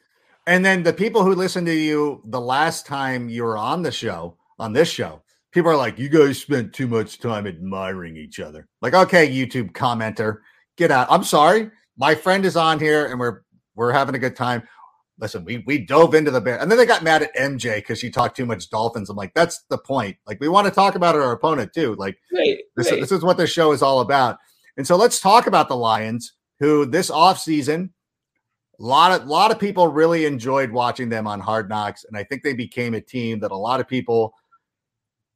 [0.46, 3.92] And then the people who listened to you the last time you were on the
[3.92, 8.40] show, on this show, people are like, you guys spent too much time admiring each
[8.40, 8.68] other.
[8.82, 10.40] Like, okay, YouTube commenter,
[10.76, 11.06] get out.
[11.08, 11.70] I'm sorry.
[11.96, 13.43] My friend is on here and we're
[13.74, 14.62] we're having a good time.
[15.18, 18.00] Listen, we we dove into the bear, and then they got mad at MJ because
[18.00, 19.10] she talked too much Dolphins.
[19.10, 20.16] I'm like, that's the point.
[20.26, 21.94] Like, we want to talk about our opponent too.
[21.94, 23.00] Like, right, this, right.
[23.00, 24.38] this is what this show is all about.
[24.76, 27.90] And so let's talk about the Lions, who this offseason
[28.78, 32.24] a lot of lot of people really enjoyed watching them on Hard Knocks, and I
[32.24, 34.34] think they became a team that a lot of people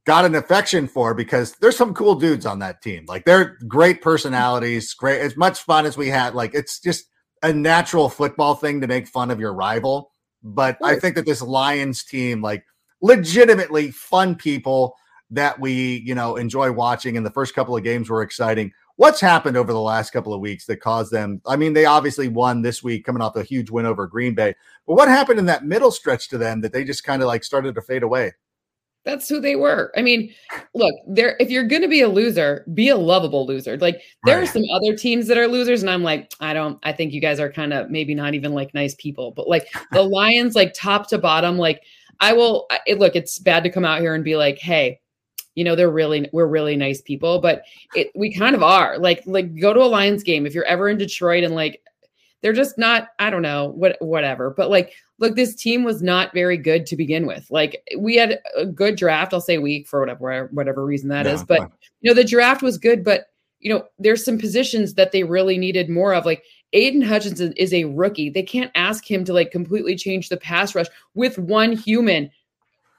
[0.06, 3.04] got an affection for because there's some cool dudes on that team.
[3.06, 6.34] Like they're great personalities, great as much fun as we had.
[6.34, 7.06] Like it's just
[7.42, 10.10] a natural football thing to make fun of your rival.
[10.42, 12.64] But I think that this Lions team, like
[13.00, 14.96] legitimately fun people
[15.30, 17.16] that we, you know, enjoy watching.
[17.16, 20.40] And the first couple of games were exciting what's happened over the last couple of
[20.40, 21.40] weeks that caused them?
[21.46, 24.54] I mean, they obviously won this week coming off a huge win over Green Bay,
[24.86, 27.44] but what happened in that middle stretch to them that they just kind of like
[27.44, 28.32] started to fade away?
[29.08, 29.90] That's who they were.
[29.96, 30.34] I mean,
[30.74, 33.78] look, there if you're going to be a loser, be a lovable loser.
[33.78, 34.46] Like there right.
[34.46, 37.20] are some other teams that are losers and I'm like, I don't I think you
[37.22, 40.74] guys are kind of maybe not even like nice people, but like the Lions like
[40.74, 41.82] top to bottom like
[42.20, 45.00] I will I, look, it's bad to come out here and be like, "Hey,
[45.54, 47.62] you know they're really we're really nice people but
[47.94, 50.88] it we kind of are like like go to a lions game if you're ever
[50.88, 51.82] in detroit and like
[52.42, 56.32] they're just not i don't know what whatever but like look this team was not
[56.32, 57.50] very good to begin with.
[57.50, 61.42] Like we had a good draft i'll say weak for whatever whatever reason that is.
[61.44, 63.26] but you know the draft was good but
[63.60, 66.42] you know there's some positions that they really needed more of like
[66.74, 68.28] Aidan Hutchinson is a rookie.
[68.28, 72.30] They can't ask him to like completely change the pass rush with one human.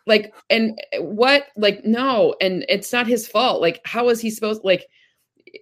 [0.07, 3.61] Like and what like no and it's not his fault.
[3.61, 4.87] Like how is he supposed like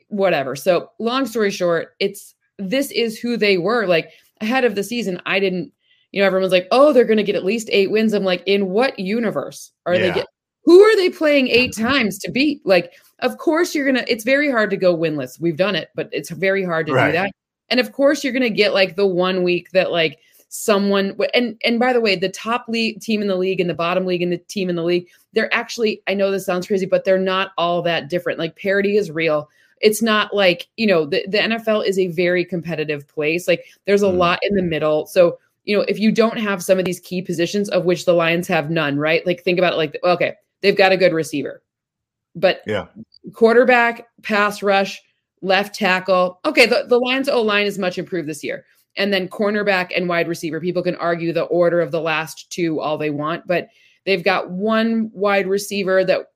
[0.08, 0.56] whatever.
[0.56, 3.86] So long story short it's this is who they were.
[3.86, 5.72] Like ahead of the season i didn't
[6.12, 8.14] you know everyone's like oh they're going to get at least eight wins.
[8.14, 10.02] I'm like in what universe are yeah.
[10.02, 10.28] they get
[10.64, 12.62] who are they playing eight times to beat?
[12.66, 15.40] Like of course you're gonna it's very hard to go winless.
[15.40, 17.08] We've done it but it's very hard to right.
[17.08, 17.32] do that.
[17.70, 21.80] And of course you're gonna get like the one week that like someone and and
[21.80, 24.32] by the way the top league team in the league and the bottom league and
[24.32, 27.52] the team in the league they're actually i know this sounds crazy but they're not
[27.58, 28.40] all that different.
[28.40, 29.50] Like parity is real.
[29.82, 33.48] It's not like you know the, the nfl is a very competitive place.
[33.48, 34.18] Like there's a mm.
[34.18, 35.06] lot in the middle.
[35.06, 38.14] So you know, if you don't have some of these key positions of which the
[38.14, 39.26] Lions have none, right?
[39.28, 41.62] Like think about it like okay, they've got a good receiver.
[42.36, 42.88] But yeah,
[43.34, 45.02] quarterback, pass rush,
[45.42, 46.40] left tackle.
[46.46, 48.66] Okay, the, the Lions O line is much improved this year.
[48.96, 50.60] And then cornerback and wide receiver.
[50.62, 53.68] People can argue the order of the last two all they want, but
[54.06, 56.28] they've got one wide receiver that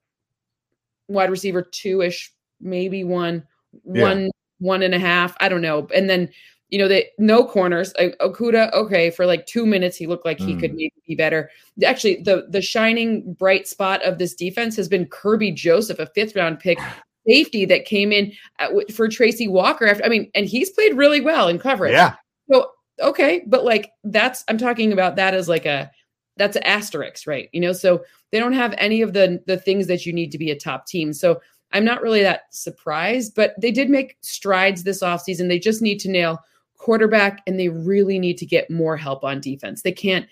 [1.07, 3.47] wide receiver two ish, maybe one,
[3.85, 4.03] yeah.
[4.03, 5.35] one, one and a half.
[5.39, 5.87] I don't know.
[5.95, 6.29] And then
[6.71, 7.93] you know, they no corners.
[7.99, 10.59] Like Okudah, okay, for like two minutes, he looked like he mm.
[10.59, 11.51] could maybe be better.
[11.85, 16.35] Actually, the the shining bright spot of this defense has been Kerby Joseph, a fifth
[16.35, 16.79] round pick
[17.27, 19.85] safety that came in at, for Tracy Walker.
[19.85, 21.93] After I mean, and he's played really well in coverage.
[21.93, 22.15] Yeah.
[22.49, 25.91] So okay, but like that's I'm talking about that as like a
[26.37, 27.49] that's an asterisk, right?
[27.51, 30.37] You know, so they don't have any of the the things that you need to
[30.37, 31.11] be a top team.
[31.11, 31.41] So
[31.73, 35.49] I'm not really that surprised, but they did make strides this offseason.
[35.49, 36.39] They just need to nail
[36.81, 39.83] quarterback and they really need to get more help on defense.
[39.83, 40.25] They can't,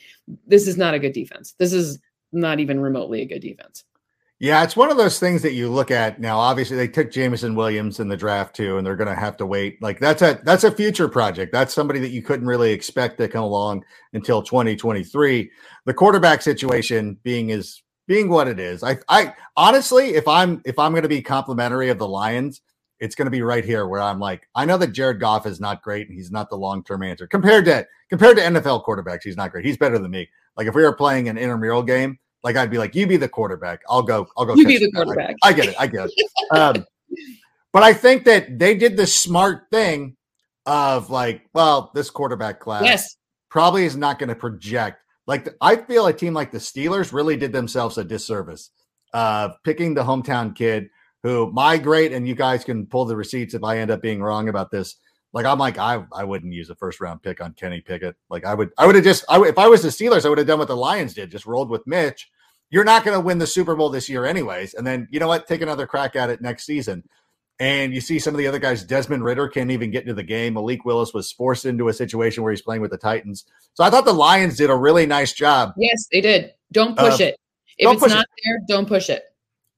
[0.48, 1.54] this is not a good defense.
[1.60, 2.00] This is
[2.32, 3.84] not even remotely a good defense.
[4.40, 6.40] Yeah, it's one of those things that you look at now.
[6.40, 9.46] Obviously, they took Jameson Williams in the draft too, and they're going to have to
[9.46, 9.82] wait.
[9.82, 11.52] Like that's a that's a future project.
[11.52, 13.84] That's somebody that you couldn't really expect to come along
[14.14, 15.52] until 2023.
[15.86, 18.82] The quarterback situation being is being what it is.
[18.82, 22.62] I I honestly, if I'm if I'm going to be complimentary of the Lions,
[23.00, 25.60] it's going to be right here where I'm like, I know that Jared Goff is
[25.60, 29.24] not great and he's not the long term answer compared to compared to NFL quarterbacks.
[29.24, 29.66] He's not great.
[29.66, 30.30] He's better than me.
[30.58, 33.30] Like if we were playing an intramural game, like I'd be like, you be the
[33.30, 33.82] quarterback.
[33.90, 34.28] I'll go.
[34.38, 34.56] I'll go.
[34.56, 35.36] You be the quarterback.
[35.44, 35.76] I, I, get it.
[35.80, 36.58] I get it.
[36.58, 36.86] um,
[37.72, 40.16] but I think that they did the smart thing
[40.66, 43.16] of like, well, this quarterback class yes.
[43.50, 45.02] probably is not going to project.
[45.28, 48.72] Like I feel a team like the Steelers really did themselves a disservice
[49.14, 50.90] uh, picking the hometown kid
[51.24, 54.50] who migrate, and you guys can pull the receipts if I end up being wrong
[54.50, 54.96] about this.
[55.34, 58.16] Like I'm like I I wouldn't use a first round pick on Kenny Pickett.
[58.30, 60.38] Like I would I would have just I if I was the Steelers I would
[60.38, 62.30] have done what the Lions did, just rolled with Mitch.
[62.72, 65.28] You're not going to win the Super Bowl this year anyways, and then you know
[65.28, 65.48] what?
[65.48, 67.04] Take another crack at it next season.
[67.62, 70.24] And you see some of the other guys, Desmond Ridder can't even get into the
[70.24, 70.54] game.
[70.54, 73.44] Malik Willis was forced into a situation where he's playing with the Titans.
[73.74, 75.74] So I thought the Lions did a really nice job.
[75.76, 76.54] Yes, they did.
[76.72, 77.40] Don't push uh, it.
[77.78, 78.42] If it's not it.
[78.46, 79.24] there, don't push it.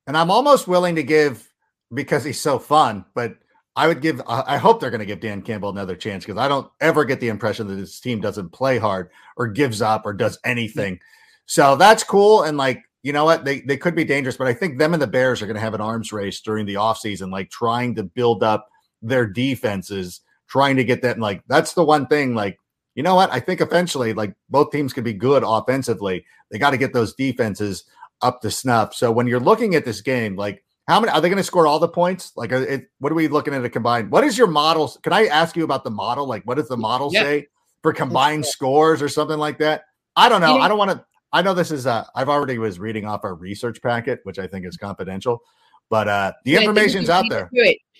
[0.07, 1.47] And I'm almost willing to give
[1.93, 3.05] because he's so fun.
[3.13, 3.37] But
[3.75, 6.47] I would give, I hope they're going to give Dan Campbell another chance because I
[6.47, 10.13] don't ever get the impression that his team doesn't play hard or gives up or
[10.13, 10.99] does anything.
[11.45, 12.43] So that's cool.
[12.43, 13.45] And like, you know what?
[13.45, 15.61] They, they could be dangerous, but I think them and the Bears are going to
[15.61, 18.67] have an arms race during the offseason, like trying to build up
[19.01, 21.13] their defenses, trying to get that.
[21.13, 22.59] And like, that's the one thing, like,
[22.93, 23.31] you know what?
[23.31, 26.25] I think eventually, like, both teams could be good offensively.
[26.51, 27.85] They got to get those defenses
[28.21, 28.93] up to snuff.
[28.93, 31.67] So when you're looking at this game, like, how many are they going to score
[31.67, 32.33] all the points?
[32.35, 34.11] Like, it, what are we looking at a combined?
[34.11, 34.89] What is your model?
[35.03, 36.27] Can I ask you about the model?
[36.27, 37.21] Like, what does the model yeah.
[37.21, 37.47] say
[37.81, 39.83] for combined scores or something like that?
[40.15, 40.57] I don't know.
[40.57, 41.05] I don't want to.
[41.31, 41.87] I know this is.
[41.87, 45.41] Uh, I've already was reading off our research packet, which I think is confidential,
[45.89, 47.49] but uh the information's out there.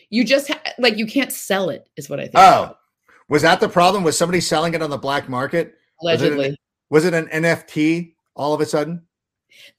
[0.10, 2.36] You just ha- like you can't sell it, is what I think.
[2.36, 2.76] Oh,
[3.30, 4.04] was that the problem?
[4.04, 5.76] Was somebody selling it on the black market?
[6.02, 6.58] Allegedly.
[6.90, 9.04] Was it an, was it an NFT all of a sudden?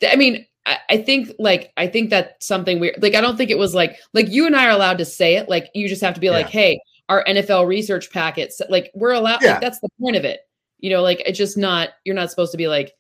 [0.07, 3.03] I mean, I think like I think that's something weird.
[3.03, 5.37] Like I don't think it was like like you and I are allowed to say
[5.37, 5.49] it.
[5.49, 6.33] Like you just have to be yeah.
[6.33, 8.61] like, hey, our NFL research packets.
[8.69, 9.43] Like we're allowed.
[9.43, 9.53] Yeah.
[9.53, 10.41] Like, that's the point of it.
[10.79, 11.91] You know, like it's just not.
[12.05, 12.93] You're not supposed to be like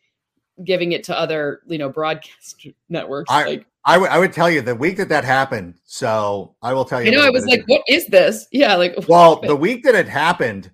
[0.64, 3.30] giving it to other you know broadcast networks.
[3.30, 5.74] I, like I would I would tell you the week that that happened.
[5.85, 7.12] So I will tell you.
[7.12, 8.46] You know, I was like, what is this?
[8.52, 10.70] Yeah, like well, the week that it happened,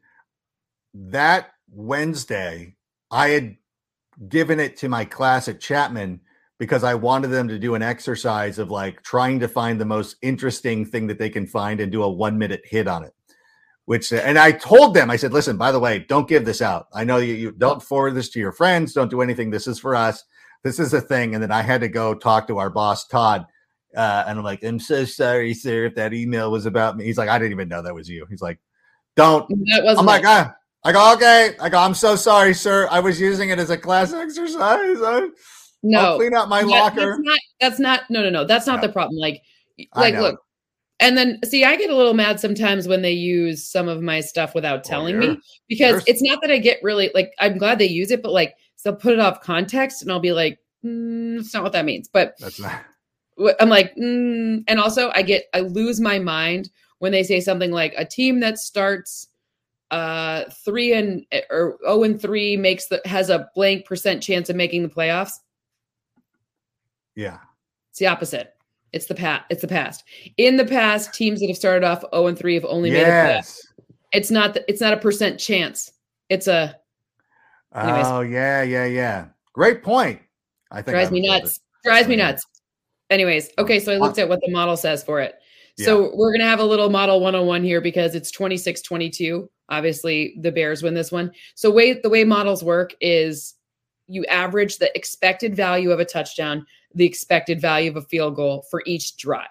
[0.94, 2.76] that Wednesday,
[3.11, 3.56] I had
[4.26, 6.20] given it to my class at Chapman
[6.59, 10.16] because I wanted them to do an exercise of like trying to find the most
[10.22, 13.14] interesting thing that they can find and do a one minute hit on it.
[13.85, 16.88] Which, and I told them, I said, listen, by the way, don't give this out.
[16.92, 18.92] I know you, you don't forward this to your friends.
[18.92, 19.48] Don't do anything.
[19.48, 20.24] This is for us.
[20.62, 21.33] This is a thing.
[21.35, 23.46] And then I had to go talk to our boss, Todd.
[23.96, 27.04] Uh, and I'm like, I'm so sorry, sir, if that email was about me.
[27.04, 28.26] He's like, I didn't even know that was you.
[28.28, 28.59] He's like,
[29.16, 29.50] don't.
[29.98, 30.54] I'm like, ah.
[30.85, 31.57] I go, okay.
[31.61, 32.88] I go, I'm so sorry, sir.
[32.91, 35.03] I was using it as a class exercise.
[35.03, 35.29] I,
[35.83, 37.17] no, I'll clean out my locker.
[37.17, 38.01] That's not, that's not.
[38.11, 38.45] No, no, no.
[38.45, 39.19] That's not the problem.
[39.19, 39.43] Like,
[39.95, 40.41] like, look.
[41.01, 44.21] And then, see, I get a little mad sometimes when they use some of my
[44.21, 45.38] stuff without oh, telling oh, me
[45.69, 47.33] because it's not that I get really like.
[47.38, 50.33] I'm glad they use it, but like, they'll put it off context, and I'll be
[50.33, 52.83] like, mm, "That's not what that means." But that's not.
[53.61, 57.71] I'm like, mm, and also I get I lose my mind when they say something
[57.71, 59.28] like a team that starts
[59.90, 64.57] uh three and or oh and three makes the has a blank percent chance of
[64.57, 65.38] making the playoffs
[67.18, 67.38] yeah.
[67.90, 68.55] It's the opposite.
[68.92, 69.44] It's the past.
[69.51, 70.05] It's the past.
[70.37, 73.66] In the past, teams that have started off 0 and 3 have only yes.
[73.77, 73.88] made it.
[74.16, 75.90] It's not the, it's not a percent chance.
[76.29, 76.77] It's a
[77.74, 78.07] Anyways.
[78.07, 79.27] Oh yeah, yeah, yeah.
[79.53, 80.20] Great point.
[80.70, 81.61] I think drives I me nuts.
[81.85, 82.46] Drives me nuts.
[83.11, 85.38] Anyways, okay, so I looked at what the model says for it.
[85.85, 89.49] So we're going to have a little model 101 here because it's 26 22.
[89.69, 91.31] Obviously, the Bears win this one.
[91.55, 93.55] So way the way models work is
[94.07, 98.64] you average the expected value of a touchdown, the expected value of a field goal
[98.71, 99.47] for each drive.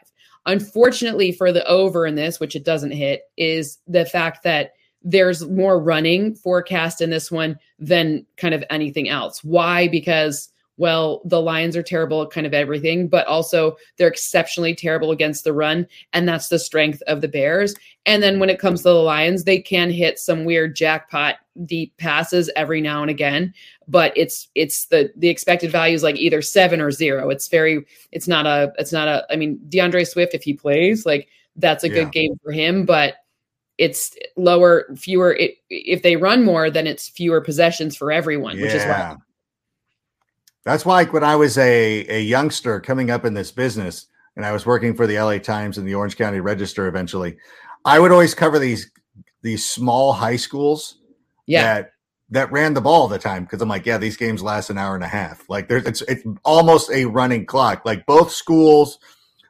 [0.48, 4.72] Unfortunately, for the over in this, which it doesn't hit, is the fact that
[5.04, 9.44] there's more running forecast in this one than kind of anything else.
[9.44, 9.88] Why?
[9.88, 15.12] Because well, the Lions are terrible at kind of everything, but also they're exceptionally terrible
[15.12, 15.88] against the run.
[16.14, 17.76] And that's the strength of the Bears.
[18.06, 21.36] And then when it comes to the Lions, they can hit some weird jackpot
[21.66, 23.54] deep passes every now and again.
[23.88, 27.30] But it's it's the the expected value is like either seven or zero.
[27.30, 31.06] It's very it's not a it's not a I mean, DeAndre Swift, if he plays,
[31.06, 32.04] like that's a Yeah.
[32.04, 33.16] good game for him, but
[33.80, 35.34] it's lower, fewer.
[35.34, 39.16] It, if they run more, then it's fewer possessions for everyone, which is why Yeah.
[40.68, 44.52] That's why when I was a, a youngster coming up in this business and I
[44.52, 47.38] was working for the LA Times and the Orange County Register eventually,
[47.86, 48.92] I would always cover these
[49.42, 51.00] these small high schools
[51.46, 51.64] yeah.
[51.64, 51.92] that
[52.32, 54.78] that ran the ball all the time because I'm like, yeah, these games last an
[54.78, 55.50] hour and a half.
[55.50, 57.84] Like there's it's it's almost a running clock.
[57.86, 59.00] Like both schools,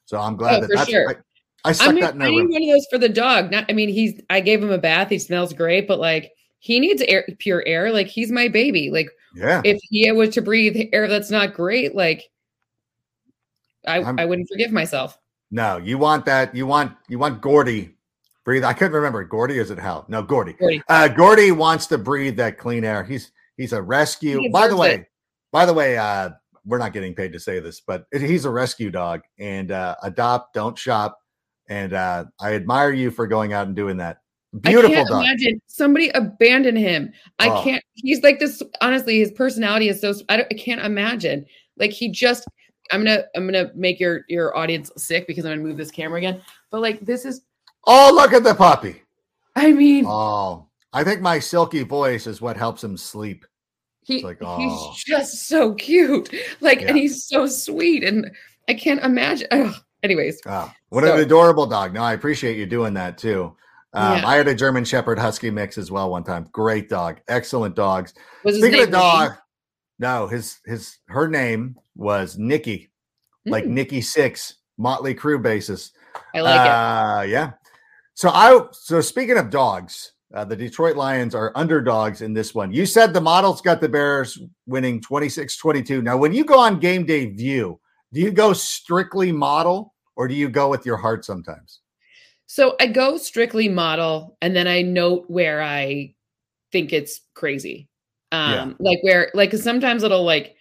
[0.07, 1.25] So I'm glad Oh, that that's sure.
[1.64, 3.51] I, stuck I mean, that in I need one of those for the dog.
[3.51, 4.20] Not, I mean, he's.
[4.31, 5.09] I gave him a bath.
[5.11, 7.92] He smells great, but like he needs air, pure air.
[7.92, 8.90] Like he's my baby.
[8.90, 9.61] Like Yeah.
[9.64, 12.31] if he was to breathe air that's not great, like
[13.87, 15.18] I, I'm- I wouldn't forgive myself.
[15.51, 16.55] No, you want that.
[16.55, 17.94] You want you want Gordie
[18.44, 18.62] breathe.
[18.64, 19.59] I couldn't remember Gordie.
[19.59, 20.05] Is it Hal?
[20.09, 20.53] No, Gordie.
[20.53, 20.83] Gordie.
[20.88, 23.03] Uh, Gordie wants to breathe that clean air.
[23.03, 24.38] He's he's a rescue.
[24.38, 25.07] He By the way, it.
[25.51, 26.31] by the way, uh,
[26.64, 29.23] we're not getting paid to say this, but he's a rescue dog.
[29.40, 31.20] And uh, adopt, don't shop.
[31.71, 34.19] And uh, I admire you for going out and doing that.
[34.61, 34.91] Beautiful.
[34.91, 35.23] I can't dog.
[35.25, 37.13] imagine somebody abandon him.
[37.39, 37.63] I Oh.
[37.63, 37.83] can't.
[37.95, 38.61] He's like this.
[38.81, 40.13] Honestly, his personality is so.
[40.29, 41.47] I, don't, I can't imagine.
[41.79, 42.47] Like he just.
[42.93, 43.23] I'm gonna.
[43.37, 46.43] I'm gonna make your your audience sick because I'm gonna move this camera again.
[46.73, 47.43] But like this is.
[47.87, 49.03] Oh, look at the puppy.
[49.55, 53.47] I mean, Oh, I think my silky voice is what helps him sleep.
[54.03, 54.57] he like, oh.
[54.59, 56.35] he's just so cute.
[56.61, 56.89] Like, Yeah.
[56.89, 58.29] and he's so sweet, and
[58.69, 59.47] I can't imagine.
[59.53, 59.75] Ugh.
[60.03, 61.93] Anyways, Oh, what an adorable dog.
[61.95, 63.55] No, I appreciate you doing that too.
[63.93, 64.27] Um, Yeah.
[64.27, 66.47] I had a German Shepherd Husky mix as well one time.
[66.53, 68.15] Great dog, excellent dogs.
[68.45, 69.33] was Speaking of dog,
[69.99, 72.91] no, his his her name was Nikki,
[73.45, 73.53] Wayne?
[73.53, 75.93] like Mm, Nikki Sixx, Mötley Crüe basis.
[76.35, 76.73] I like it.
[76.73, 77.51] uh, Yeah.
[78.15, 82.73] So I so speaking of dogs, uh, the Detroit Lions are underdogs in this one.
[82.73, 86.03] You said the model's got the Bears winning 26-22.
[86.03, 87.81] Now, when you go on game day view,
[88.12, 91.81] do you go strictly model or do you go with your heart sometimes?
[92.46, 96.14] So I go strictly model and then I note where I
[96.73, 97.88] think it's crazy.
[98.33, 98.75] Um Yeah.
[98.81, 100.57] like where like 'cause sometimes it'll like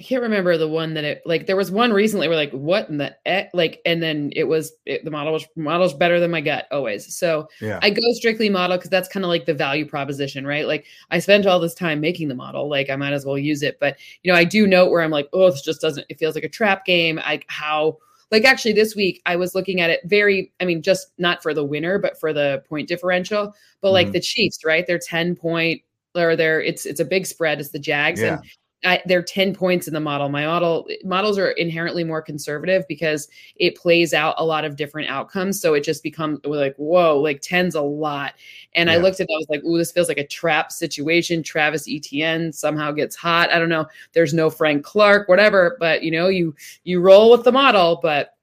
[0.00, 2.88] I can't remember the one that it like there was one recently where like what
[2.88, 3.50] in the e-?
[3.52, 7.14] like and then it was it, the model was model's better than my gut always.
[7.14, 7.78] So Yeah.
[7.82, 10.66] I go strictly model because that's kind of like the value proposition, right?
[10.66, 13.62] Like I spent all this time making the model, like I might as well use
[13.62, 13.78] it.
[13.78, 16.06] But you know, I do note where I'm like, oh, this just doesn't.
[16.08, 17.18] It feels like a trap game.
[17.22, 17.98] I how
[18.30, 20.50] like actually this week I was looking at it very.
[20.60, 23.54] I mean, just not for the winner, but for the point differential.
[23.82, 24.12] But like Mhm.
[24.12, 24.86] the Chiefs, right?
[24.86, 25.82] They're ten point
[26.14, 27.60] or they're it's it's a big spread.
[27.60, 28.38] It's the Jags Yeah.
[28.38, 28.44] and.
[28.82, 30.28] I, they're 10 points in the model.
[30.30, 35.10] My model models are inherently more conservative because it plays out a lot of different
[35.10, 35.60] outcomes.
[35.60, 38.34] So it just becomes like, whoa, like 10's a lot.
[38.74, 41.42] And I looked at it, I was like, ooh, this feels like a trap situation.
[41.42, 43.52] Travis Etienne somehow gets hot.
[43.52, 43.86] I don't know.
[44.12, 45.76] There's no Frank Clark, whatever.
[45.78, 46.54] But you know, you
[46.84, 48.34] you roll with the model, but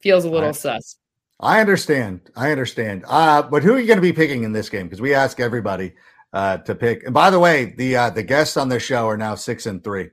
[0.00, 0.96] feels a little I- sus.
[1.38, 2.30] I understand.
[2.34, 3.04] I understand.
[3.06, 4.86] Uh, but who are you going to be picking in this game?
[4.86, 5.92] Because we ask everybody
[6.36, 7.02] uh, to pick.
[7.04, 9.82] And by the way, the uh, the guests on this show are now six and
[9.82, 10.10] three,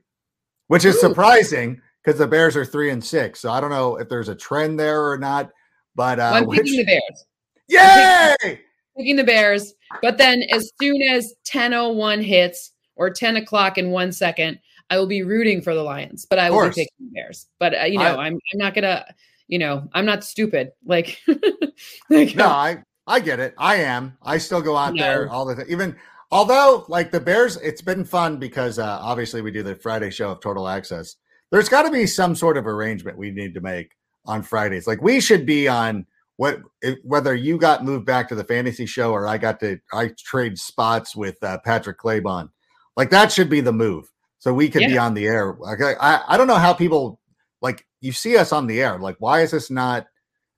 [0.68, 1.00] which is Ooh.
[1.00, 3.40] surprising because the Bears are three and six.
[3.40, 5.50] So I don't know if there's a trend there or not.
[5.94, 7.26] But uh, I'm picking the Bears.
[7.68, 8.34] Yay!
[8.40, 8.58] Picking,
[8.96, 9.74] picking the Bears.
[10.00, 14.58] But then as soon as 10:01 hits or 10 o'clock in one second,
[14.88, 16.26] I will be rooting for the Lions.
[16.28, 17.48] But I will be picking the Bears.
[17.58, 19.04] But uh, you know, I, I'm I'm not gonna.
[19.46, 20.72] You know, I'm not stupid.
[20.86, 21.20] Like,
[22.08, 23.54] like no, I I get it.
[23.58, 24.16] I am.
[24.22, 25.02] I still go out no.
[25.02, 25.66] there all the time.
[25.68, 25.94] Even
[26.34, 30.32] although like the Bears, it's been fun because uh, obviously we do the Friday show
[30.32, 31.16] of Total Access.
[31.52, 33.92] There's got to be some sort of arrangement we need to make
[34.26, 34.86] on Fridays.
[34.86, 36.06] Like we should be on
[36.36, 36.60] what
[37.04, 40.58] whether you got moved back to the fantasy show or I got to I trade
[40.58, 42.50] spots with uh, Patrick Claybon.
[42.96, 44.10] Like that should be the move.
[44.40, 44.88] So we could yeah.
[44.88, 45.56] be on the air.
[45.58, 47.20] Like I, I don't know how people
[47.62, 48.98] like you see us on the air.
[48.98, 50.06] Like why is this not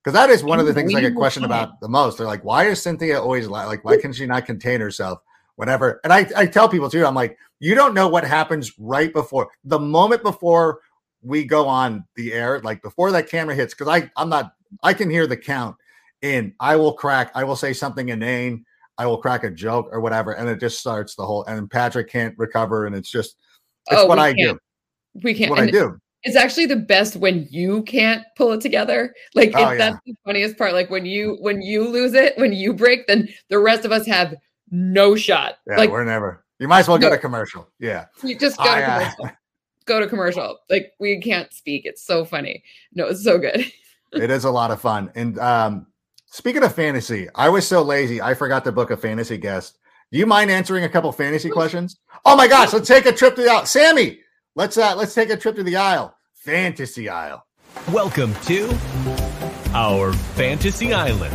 [0.03, 2.17] because that is one of the things I get questioned about the most.
[2.17, 5.19] They're like, why is Cynthia always like, why can she not contain herself?
[5.57, 6.01] Whatever.
[6.05, 9.49] And I, I tell people too, I'm like, you don't know what happens right before
[9.65, 10.81] the moment before
[11.23, 14.53] we go on the air, like before that camera hits, because I, I'm not,
[14.83, 15.77] I can hear the count
[16.23, 16.55] in.
[16.61, 18.65] I will crack, I will say something inane,
[18.99, 22.11] I will crack a joke or whatever, and it just starts the whole and Patrick
[22.11, 23.37] can't recover, and it's just
[23.91, 24.59] it's oh, what I can't.
[25.15, 25.21] do.
[25.23, 28.61] We can't what and I do it's actually the best when you can't pull it
[28.61, 29.15] together.
[29.35, 29.77] Like oh, yeah.
[29.77, 30.73] that's the funniest part.
[30.73, 34.07] Like when you when you lose it, when you break, then the rest of us
[34.07, 34.35] have
[34.71, 35.59] no shot.
[35.67, 36.45] Yeah, like we're never.
[36.59, 37.69] You might as well go to commercial.
[37.79, 39.27] Yeah, you just go I, to uh, commercial.
[39.27, 39.31] Uh,
[39.85, 40.59] go to commercial.
[40.71, 41.85] Like we can't speak.
[41.85, 42.63] It's so funny.
[42.95, 43.71] No, it's so good.
[44.13, 45.11] it is a lot of fun.
[45.15, 45.87] And um,
[46.27, 49.79] speaking of fantasy, I was so lazy I forgot to book a fantasy guest.
[50.13, 51.99] Do you mind answering a couple fantasy questions?
[52.25, 53.69] Oh my gosh, let's take a trip to the out.
[53.69, 54.21] Sammy,
[54.55, 56.17] let's uh let's take a trip to the aisle.
[56.47, 57.45] Fantasy Isle.
[57.93, 58.69] Welcome to
[59.75, 61.35] our Fantasy Island.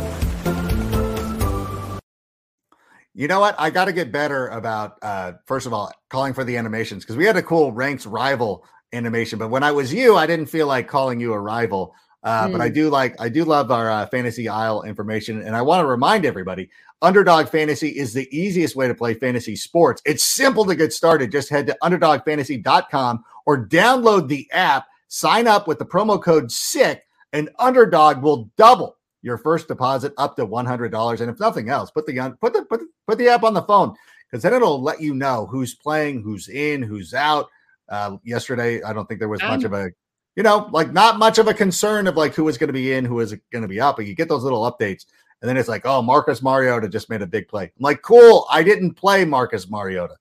[3.14, 3.54] You know what?
[3.58, 7.16] I got to get better about, uh, first of all, calling for the animations because
[7.16, 9.38] we had a cool ranks rival animation.
[9.38, 11.94] But when I was you, I didn't feel like calling you a rival.
[12.22, 12.52] Uh, mm.
[12.52, 12.74] But I hmm.
[12.74, 15.42] do like, I do love our uh, fantasy isle information.
[15.42, 16.70] And I want to remind everybody
[17.02, 20.00] Underdog Fantasy is the easiest way to play fantasy sports.
[20.04, 21.32] It's simple to get started.
[21.32, 27.02] Just head to underdogfantasy.com or download the app Sign up with the promo code SICK,
[27.34, 31.20] and Underdog will double your first deposit up to $100.
[31.20, 33.62] And if nothing else, put the put the put the, put the app on the
[33.62, 33.94] phone
[34.30, 37.48] because then it'll let you know who's playing, who's in, who's out.
[37.88, 39.90] Uh, yesterday, I don't think there was much of a,
[40.36, 42.92] you know, like not much of a concern of like who was going to be
[42.92, 43.96] in, who was going to be up.
[43.96, 45.04] But you get those little updates,
[45.42, 47.64] and then it's like, oh, Marcus Mariota just made a big play.
[47.64, 48.46] I'm like, cool.
[48.50, 50.16] I didn't play Marcus Mariota.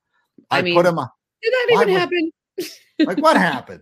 [0.49, 0.95] I, I mean, put him.
[0.95, 2.32] Did that even happen?
[2.99, 3.82] Like what happened?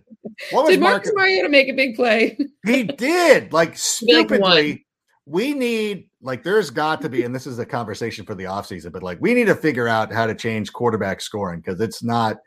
[0.50, 2.38] What was did Marcus Mariota make a big play?
[2.64, 3.52] he did.
[3.52, 4.86] Like stupidly.
[5.30, 8.90] We need like there's got to be, and this is a conversation for the offseason,
[8.90, 12.38] but like we need to figure out how to change quarterback scoring because it's not.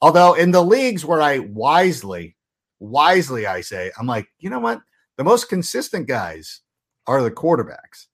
[0.00, 2.36] Although in the leagues where I wisely,
[2.80, 4.80] wisely I say, I'm like, you know what?
[5.18, 6.62] The most consistent guys
[7.06, 8.06] are the quarterbacks.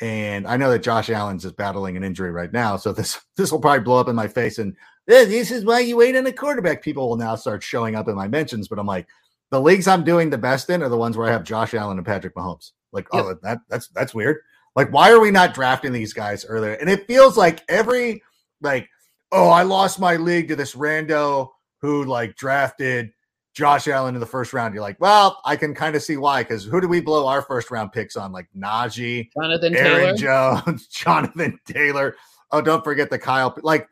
[0.00, 3.52] And I know that Josh Allen's is battling an injury right now, so this this
[3.52, 4.58] will probably blow up in my face.
[4.58, 4.74] And
[5.06, 6.82] this is why you wait on a quarterback.
[6.82, 9.06] People will now start showing up in my mentions, but I'm like,
[9.52, 11.98] the leagues I'm doing the best in are the ones where I have Josh Allen
[11.98, 12.72] and Patrick Mahomes.
[12.96, 13.24] Like, yep.
[13.24, 14.38] oh, that that's that's weird.
[14.74, 16.72] Like, why are we not drafting these guys earlier?
[16.72, 18.22] And it feels like every
[18.60, 18.88] like,
[19.30, 23.12] oh, I lost my league to this rando who like drafted
[23.54, 24.74] Josh Allen in the first round.
[24.74, 26.42] You're like, well, I can kind of see why.
[26.42, 28.32] Because who do we blow our first round picks on?
[28.32, 30.62] Like Najee, Jonathan Aaron Taylor.
[30.64, 32.16] Jones, Jonathan Taylor.
[32.50, 33.56] Oh, don't forget the Kyle.
[33.62, 33.88] Like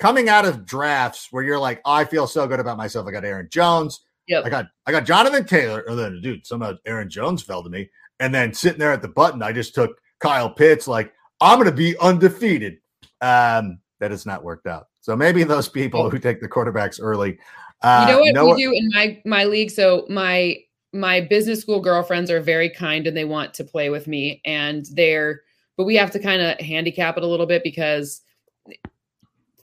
[0.00, 3.06] coming out of drafts where you're like, oh, I feel so good about myself.
[3.06, 4.00] I got Aaron Jones.
[4.26, 4.44] Yep.
[4.44, 5.84] I got I got Jonathan Taylor.
[5.86, 7.88] And then dude, somehow Aaron Jones fell to me.
[8.20, 11.72] And then sitting there at the button, I just took Kyle Pitts, like, I'm gonna
[11.72, 12.78] be undefeated.
[13.20, 14.88] Um, that has not worked out.
[15.00, 17.38] So maybe those people who take the quarterbacks early.
[17.82, 18.58] Uh, you know what know we what?
[18.58, 19.70] do in my my league?
[19.70, 20.56] So my
[20.92, 24.86] my business school girlfriends are very kind and they want to play with me and
[24.92, 25.42] they're
[25.76, 28.22] but we have to kind of handicap it a little bit because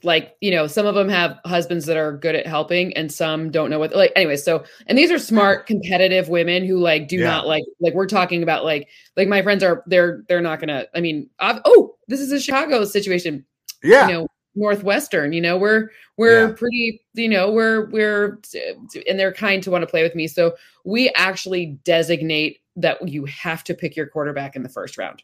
[0.04, 3.50] like you know some of them have husbands that are good at helping and some
[3.50, 7.16] don't know what like anyway so and these are smart competitive women who like do
[7.16, 7.26] yeah.
[7.26, 10.86] not like like we're talking about like like my friends are they're they're not gonna
[10.94, 13.44] i mean I've, oh this is a chicago situation
[13.82, 16.54] yeah you know northwestern you know we're we're yeah.
[16.54, 18.40] pretty you know we're we're
[19.08, 23.24] and they're kind to want to play with me so we actually designate that you
[23.26, 25.22] have to pick your quarterback in the first round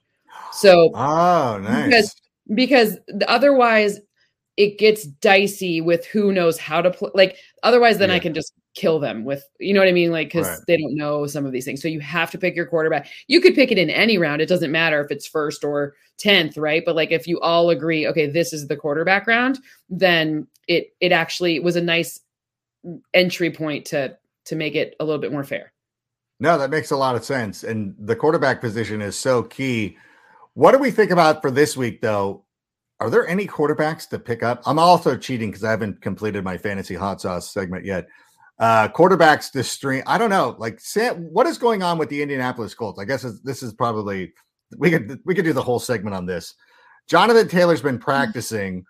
[0.53, 2.16] so oh nice because
[2.55, 4.01] because otherwise
[4.57, 7.11] it gets dicey with who knows how to play.
[7.14, 8.16] Like otherwise, then yeah.
[8.16, 10.59] I can just kill them with you know what I mean like cuz right.
[10.66, 11.80] they don't know some of these things.
[11.80, 13.09] So you have to pick your quarterback.
[13.28, 14.42] You could pick it in any round.
[14.42, 16.84] It doesn't matter if it's first or 10th, right?
[16.84, 21.12] But like if you all agree okay, this is the quarterback round, then it it
[21.12, 22.20] actually was a nice
[23.12, 25.72] entry point to to make it a little bit more fair.
[26.40, 27.64] No, that makes a lot of sense.
[27.64, 29.96] And the quarterback position is so key.
[30.55, 32.43] What do we think about for this week though?
[33.05, 34.62] Are there any quarterbacks to pick up?
[34.64, 38.07] I'm also cheating because I haven't completed my fantasy hot sauce segment yet.
[38.59, 40.02] Uh, quarterbacks to stream.
[40.07, 40.57] I don't know.
[40.59, 42.98] Like, Sam, what is going on with the Indianapolis Colts?
[42.98, 44.32] I guess this is probably
[44.78, 46.55] we could we could do the whole segment on this.
[47.07, 48.05] Jonathan Taylor's been mm-hmm.
[48.05, 48.86] practicing.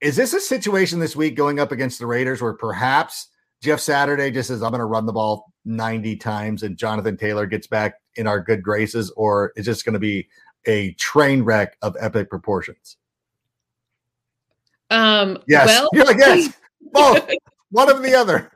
[0.00, 3.28] Is this a situation this week going up against the Raiders where perhaps
[3.62, 7.46] Jeff Saturday just says, I'm going to run the ball 90 times and Jonathan Taylor
[7.46, 10.28] gets back in our good graces, or is this going to be
[10.66, 12.97] a train wreck of epic proportions?
[14.90, 15.66] Um, yes.
[15.66, 16.52] Well, You're like, yes,
[16.92, 17.28] both,
[17.70, 18.50] one of the other.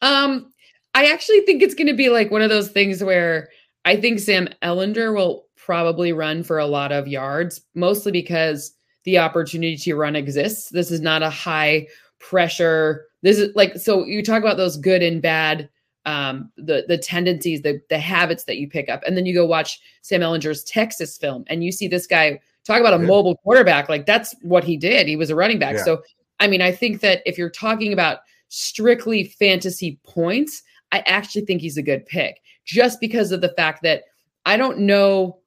[0.00, 0.52] Um,
[0.94, 3.48] I actually think it's going to be like one of those things where
[3.84, 8.74] I think Sam Ehlinger will probably run for a lot of yards, mostly because
[9.04, 10.70] the opportunity to run exists.
[10.70, 11.88] This is not a high
[12.18, 13.06] pressure.
[13.22, 15.68] This is like so you talk about those good and bad
[16.04, 19.46] um the the tendencies the the habits that you pick up and then you go
[19.46, 23.08] watch Sam Ehlinger's Texas film and you see this guy talk about a yeah.
[23.08, 25.84] mobile quarterback like that's what he did he was a running back yeah.
[25.84, 26.02] so
[26.40, 31.60] I mean I think that if you're talking about strictly fantasy points I actually think
[31.60, 34.04] he's a good pick just because of the fact that
[34.44, 35.38] I don't know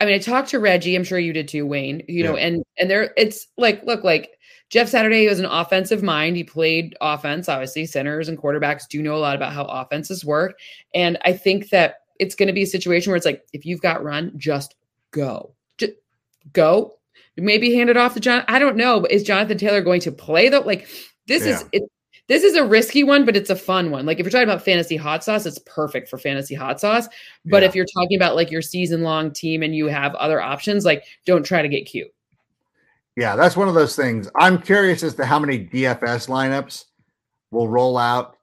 [0.00, 0.94] I mean, I talked to Reggie.
[0.94, 2.02] I'm sure you did too, Wayne.
[2.06, 4.36] You know, and and there, it's like, look, like
[4.68, 6.36] Jeff Saturday was an offensive mind.
[6.36, 7.48] He played offense.
[7.48, 10.58] Obviously, centers and quarterbacks do know a lot about how offenses work.
[10.94, 13.80] And I think that it's going to be a situation where it's like, if you've
[13.80, 14.74] got run, just
[15.12, 15.54] go,
[16.52, 16.94] go.
[17.36, 18.44] Maybe hand it off to John.
[18.48, 19.00] I don't know.
[19.00, 20.60] But is Jonathan Taylor going to play though?
[20.60, 20.88] Like
[21.26, 21.52] this yeah.
[21.52, 21.82] is it,
[22.28, 24.06] this is a risky one, but it's a fun one.
[24.06, 27.08] Like if you're talking about fantasy hot sauce, it's perfect for fantasy hot sauce.
[27.44, 27.68] But yeah.
[27.68, 31.04] if you're talking about like your season long team and you have other options, like
[31.24, 32.08] don't try to get cute.
[33.16, 34.28] Yeah, that's one of those things.
[34.36, 36.84] I'm curious as to how many DFS lineups
[37.50, 38.36] will roll out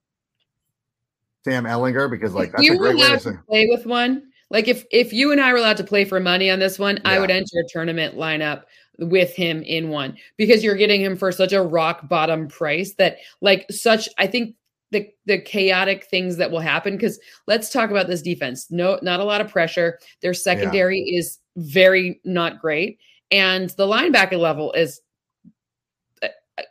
[1.43, 4.31] Sam Ehlinger because like that's you a great way to play with one.
[4.53, 6.97] Like if if you and I were allowed to play for money on this one,
[6.97, 7.01] yeah.
[7.11, 8.63] I would enter a tournament lineup
[8.99, 13.17] with him in one because you're getting him for such a rock bottom price that
[13.41, 14.55] like such I think
[14.91, 18.67] the the chaotic things that will happen because let's talk about this defense.
[18.69, 19.99] No, not a lot of pressure.
[20.21, 21.19] Their secondary yeah.
[21.19, 22.99] is very not great,
[23.31, 25.01] and the linebacker level is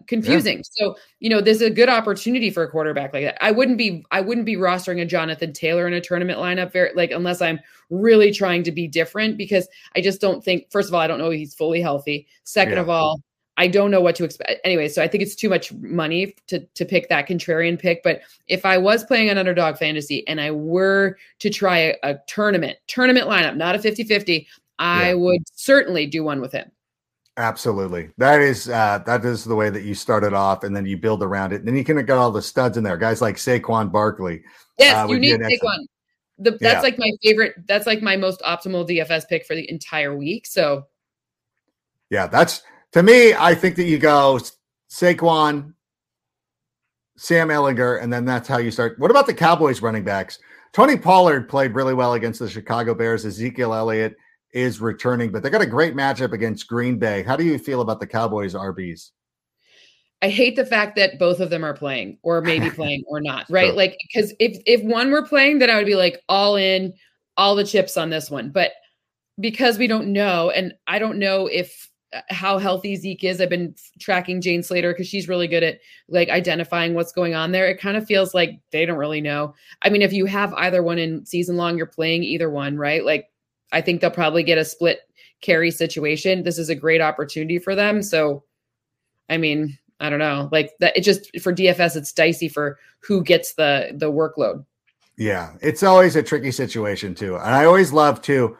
[0.06, 0.58] confusing.
[0.58, 0.62] Yeah.
[0.72, 3.42] So, you know, there's a good opportunity for a quarterback like that.
[3.44, 6.92] I wouldn't be I wouldn't be rostering a Jonathan Taylor in a tournament lineup very
[6.94, 7.60] like unless I'm
[7.90, 11.18] really trying to be different because I just don't think first of all, I don't
[11.18, 12.26] know he's fully healthy.
[12.44, 12.80] Second yeah.
[12.80, 13.20] of all,
[13.56, 14.60] I don't know what to expect.
[14.64, 18.02] Anyway, so I think it's too much money to to pick that contrarian pick.
[18.02, 22.18] But if I was playing an underdog fantasy and I were to try a, a
[22.28, 24.46] tournament, tournament lineup, not a 50-50,
[24.78, 25.14] I yeah.
[25.14, 26.70] would certainly do one with him.
[27.38, 28.10] Absolutely.
[28.18, 31.22] That is uh that is the way that you started off and then you build
[31.22, 31.56] around it.
[31.56, 32.98] And then you can get all the studs in there.
[32.98, 34.42] Guys like Saquon Barkley.
[34.78, 35.86] Yes, uh, you need Saquon.
[36.38, 36.80] The, that's yeah.
[36.80, 37.54] like my favorite.
[37.66, 40.46] That's like my most optimal DFS pick for the entire week.
[40.46, 40.86] So
[42.10, 42.62] yeah, that's
[42.92, 44.38] to me, I think that you go
[44.90, 45.72] Saquon,
[47.16, 48.98] Sam Ehlinger, and then that's how you start.
[48.98, 50.38] What about the Cowboys running backs?
[50.72, 53.24] Tony Pollard played really well against the Chicago Bears.
[53.24, 54.16] Ezekiel Elliott
[54.52, 57.22] is returning, but they got a great matchup against Green Bay.
[57.22, 59.10] How do you feel about the Cowboys RBs?
[60.22, 63.46] I hate the fact that both of them are playing or maybe playing or not,
[63.50, 63.68] right?
[63.68, 63.76] Sure.
[63.76, 66.94] Like because if if one were playing, then I would be like all in,
[67.36, 68.50] all the chips on this one.
[68.50, 68.72] But
[69.40, 73.40] because we don't know, and I don't know if uh, how healthy Zeke is.
[73.40, 77.52] I've been tracking Jane Slater because she's really good at like identifying what's going on
[77.52, 77.66] there.
[77.68, 79.54] It kind of feels like they don't really know.
[79.80, 83.04] I mean, if you have either one in season long, you're playing either one, right?
[83.04, 83.31] Like
[83.72, 85.00] I think they'll probably get a split
[85.40, 86.44] carry situation.
[86.44, 88.02] This is a great opportunity for them.
[88.02, 88.44] So,
[89.28, 90.48] I mean, I don't know.
[90.50, 94.64] Like that, it just for DFS, it's dicey for who gets the the workload.
[95.16, 98.56] Yeah, it's always a tricky situation too, and I always love to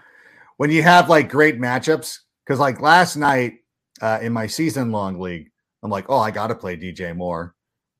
[0.58, 3.54] when you have like great matchups because like last night
[4.00, 5.50] uh, in my season long league,
[5.82, 7.54] I'm like, oh, I got to play DJ Moore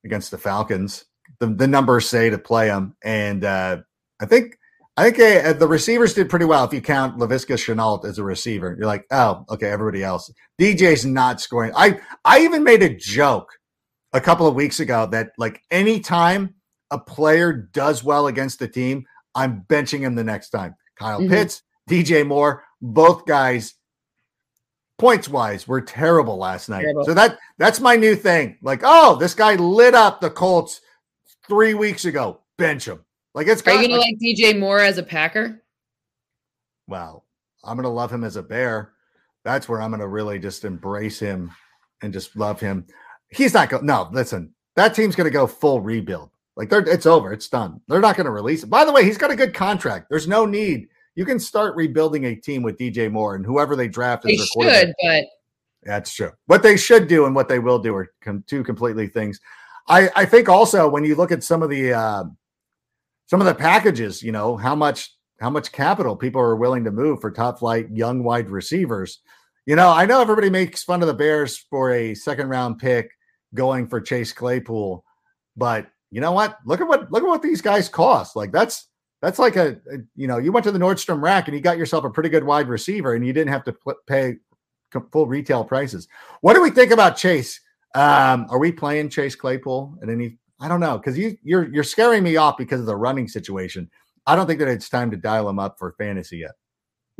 [0.05, 1.05] against the Falcons.
[1.39, 3.77] The the numbers say to play him, and uh,
[4.21, 4.57] I think
[4.95, 8.23] I think uh, the receivers did pretty well if you count Laviska Shenault as a
[8.23, 8.75] receiver.
[8.77, 10.31] You're like, oh, okay, everybody else.
[10.61, 11.71] DJ's not scoring.
[11.75, 13.49] I I even made a joke
[14.13, 16.53] a couple of weeks ago that like anytime
[16.91, 20.75] a player does well against the team, I'm benching him the next time.
[20.95, 21.33] Kyle mm-hmm.
[21.33, 23.73] Pitts, DJ Moore, both guys
[24.99, 26.83] points wise were terrible last night.
[26.83, 27.05] Terrible.
[27.05, 28.57] So that that's my new thing.
[28.61, 30.81] Like, oh, this guy lit up the Colts
[31.47, 32.41] three weeks ago.
[32.57, 33.03] Bench him.
[33.33, 33.61] Like it's.
[33.63, 35.61] Are you gonna like, like DJ Moore as a Packer?
[36.87, 37.25] Well,
[37.63, 38.93] I'm gonna love him as a Bear.
[39.43, 41.51] That's where I'm gonna really just embrace him
[42.01, 42.85] and just love him.
[43.29, 43.85] He's not going.
[43.85, 46.29] No, listen, that team's gonna go full rebuild.
[46.55, 47.33] Like they're, it's over.
[47.33, 47.81] It's done.
[47.87, 48.69] They're not going to release it.
[48.69, 50.07] By the way, he's got a good contract.
[50.09, 50.87] There's no need.
[51.15, 54.23] You can start rebuilding a team with DJ Moore and whoever they draft.
[54.23, 55.25] They should, but
[55.83, 56.31] that's true.
[56.47, 58.11] What they should do and what they will do are
[58.47, 59.39] two completely things.
[59.87, 62.23] I, I think also when you look at some of the uh,
[63.27, 65.09] some of the packages, you know how much
[65.39, 69.19] how much capital people are willing to move for top flight young wide receivers.
[69.65, 73.11] You know, I know everybody makes fun of the Bears for a second round pick
[73.53, 75.03] going for Chase Claypool,
[75.55, 76.57] but you know what?
[76.65, 78.35] Look at what look at what these guys cost.
[78.35, 78.87] Like that's
[79.21, 81.77] that's like a, a you know you went to the Nordstrom rack and you got
[81.77, 83.75] yourself a pretty good wide receiver and you didn't have to
[84.07, 84.35] pay
[85.11, 86.07] full retail prices.
[86.41, 87.59] What do we think about Chase?
[87.95, 90.37] Um, are we playing Chase Claypool at any?
[90.59, 93.89] I don't know because you you're you're scaring me off because of the running situation.
[94.25, 96.51] I don't think that it's time to dial him up for fantasy yet.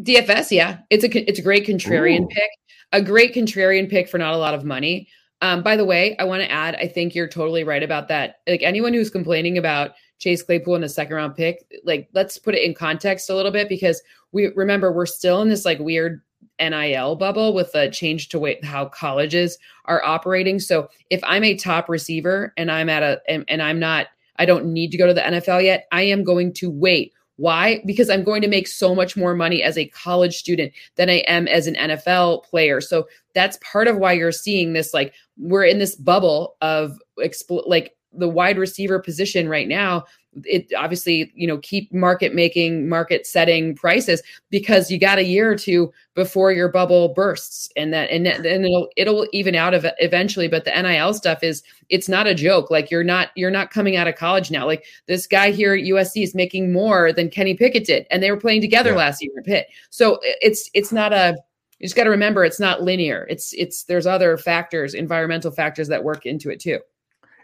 [0.02, 2.28] DFS, yeah, it's a it's a great contrarian Ooh.
[2.28, 2.50] pick,
[2.92, 5.08] a great contrarian pick for not a lot of money.
[5.42, 8.36] Um, by the way, I want to add, I think you're totally right about that.
[8.48, 12.56] Like anyone who's complaining about Chase Claypool in a second round pick, like let's put
[12.56, 16.22] it in context a little bit because we remember we're still in this like weird
[16.60, 20.60] NIL bubble with the change to way how colleges are operating.
[20.60, 24.46] So if I'm a top receiver and I'm at a and, and I'm not, I
[24.46, 27.82] don't need to go to the NFL yet, I am going to wait why?
[27.86, 31.24] Because I'm going to make so much more money as a college student than I
[31.28, 32.80] am as an NFL player.
[32.80, 34.94] So that's part of why you're seeing this.
[34.94, 40.06] Like, we're in this bubble of like the wide receiver position right now
[40.46, 45.52] it obviously you know keep market making market setting prices because you got a year
[45.52, 49.86] or two before your bubble bursts and that and then it'll it'll even out of
[50.00, 50.48] eventually.
[50.48, 52.72] But the nil stuff is it's not a joke.
[52.72, 54.66] Like you're not you're not coming out of college now.
[54.66, 58.32] Like this guy here at usc is making more than kenny pickett did and they
[58.32, 58.98] were playing together yeah.
[58.98, 59.68] last year at pitt.
[59.90, 61.38] So it's it's not a
[61.80, 63.28] you just got to remember it's not linear.
[63.30, 66.80] It's it's there's other factors environmental factors that work into it too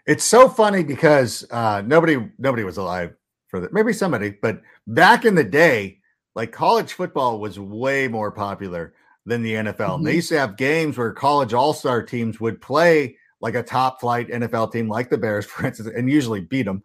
[0.09, 3.13] it's so funny because uh, nobody nobody was alive
[3.47, 3.71] for that.
[3.71, 5.99] Maybe somebody, but back in the day,
[6.33, 8.95] like college football was way more popular
[9.27, 9.75] than the NFL.
[9.77, 10.03] Mm-hmm.
[10.05, 14.01] They used to have games where college all star teams would play like a top
[14.01, 16.83] flight NFL team, like the Bears, for instance, and usually beat them.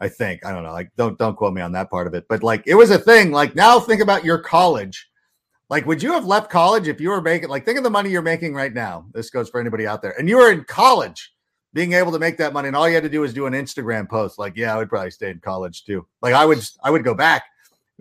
[0.00, 0.72] I think I don't know.
[0.72, 2.98] Like don't don't quote me on that part of it, but like it was a
[2.98, 3.32] thing.
[3.32, 5.10] Like now, think about your college.
[5.68, 8.08] Like, would you have left college if you were making like think of the money
[8.08, 9.06] you're making right now?
[9.12, 11.32] This goes for anybody out there, and you were in college
[11.74, 13.54] being able to make that money and all you had to do was do an
[13.54, 14.38] Instagram post.
[14.38, 16.06] Like, yeah, I would probably stay in college too.
[16.20, 17.44] Like I would, I would go back.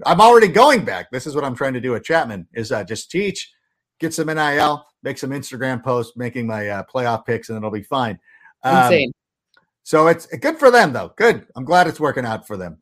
[0.05, 1.11] I'm already going back.
[1.11, 3.51] This is what I'm trying to do at Chapman is uh, just teach,
[3.99, 7.83] get some NIL, make some Instagram posts, making my uh, playoff picks, and it'll be
[7.83, 8.19] fine.
[8.63, 9.13] Um, Insane.
[9.83, 11.13] So it's good for them though.
[11.15, 11.47] Good.
[11.55, 12.77] I'm glad it's working out for them.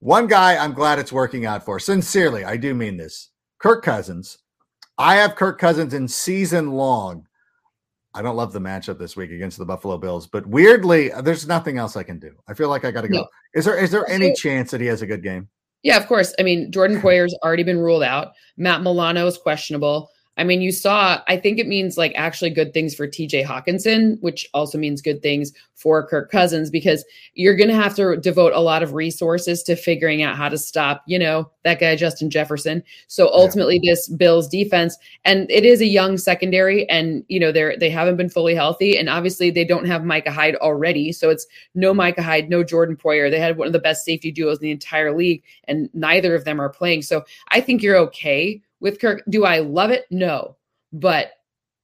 [0.00, 1.78] One guy I'm glad it's working out for.
[1.78, 3.30] Sincerely, I do mean this.
[3.58, 4.38] Kirk Cousins.
[4.98, 7.26] I have Kirk Cousins in season long
[8.14, 11.78] I don't love the matchup this week against the Buffalo Bills, but weirdly, there's nothing
[11.78, 12.34] else I can do.
[12.46, 13.18] I feel like I got to go.
[13.18, 13.28] No.
[13.54, 15.48] Is there is there any chance that he has a good game?
[15.82, 16.34] Yeah, of course.
[16.38, 18.32] I mean, Jordan Poyer's already been ruled out.
[18.56, 20.10] Matt Milano is questionable.
[20.38, 24.18] I mean, you saw, I think it means like actually good things for TJ Hockenson,
[24.22, 27.04] which also means good things for Kirk Cousins because
[27.34, 30.56] you're going to have to devote a lot of resources to figuring out how to
[30.56, 32.82] stop, you know, that guy, Justin Jefferson.
[33.08, 33.92] So ultimately, yeah.
[33.92, 38.16] this Bills defense, and it is a young secondary, and, you know, they're, they haven't
[38.16, 38.96] been fully healthy.
[38.96, 41.12] And obviously, they don't have Micah Hyde already.
[41.12, 43.30] So it's no Micah Hyde, no Jordan Poyer.
[43.30, 46.44] They had one of the best safety duos in the entire league, and neither of
[46.44, 47.02] them are playing.
[47.02, 49.22] So I think you're okay with Kirk.
[49.30, 50.04] Do I love it?
[50.10, 50.56] No,
[50.92, 51.30] but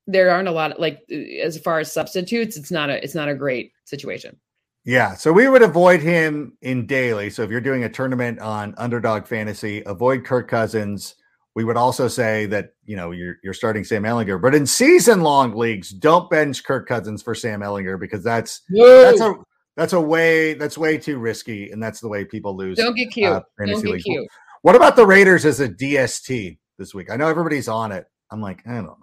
[0.07, 2.59] there aren't a lot of like as far as substitutes.
[2.59, 4.36] It's not a it's not a great situation.
[4.84, 7.30] Yeah, so we would avoid him in daily.
[7.30, 11.14] So if you're doing a tournament on underdog fantasy, avoid Kirk Cousins.
[11.55, 15.22] We would also say that you know you're you're starting Sam Ehlinger, but in season
[15.22, 19.03] long leagues, don't bench Kirk Cousins for Sam Ehlinger because that's Whoa.
[19.03, 19.34] that's a
[19.76, 22.78] that's a way that's way too risky, and that's the way people lose.
[22.78, 23.28] Don't get cute.
[23.28, 24.28] Uh, don't get cute.
[24.62, 26.59] What about the Raiders as a DST?
[26.78, 27.10] This week?
[27.10, 28.06] I know everybody's on it.
[28.30, 28.94] I'm like, I don't know.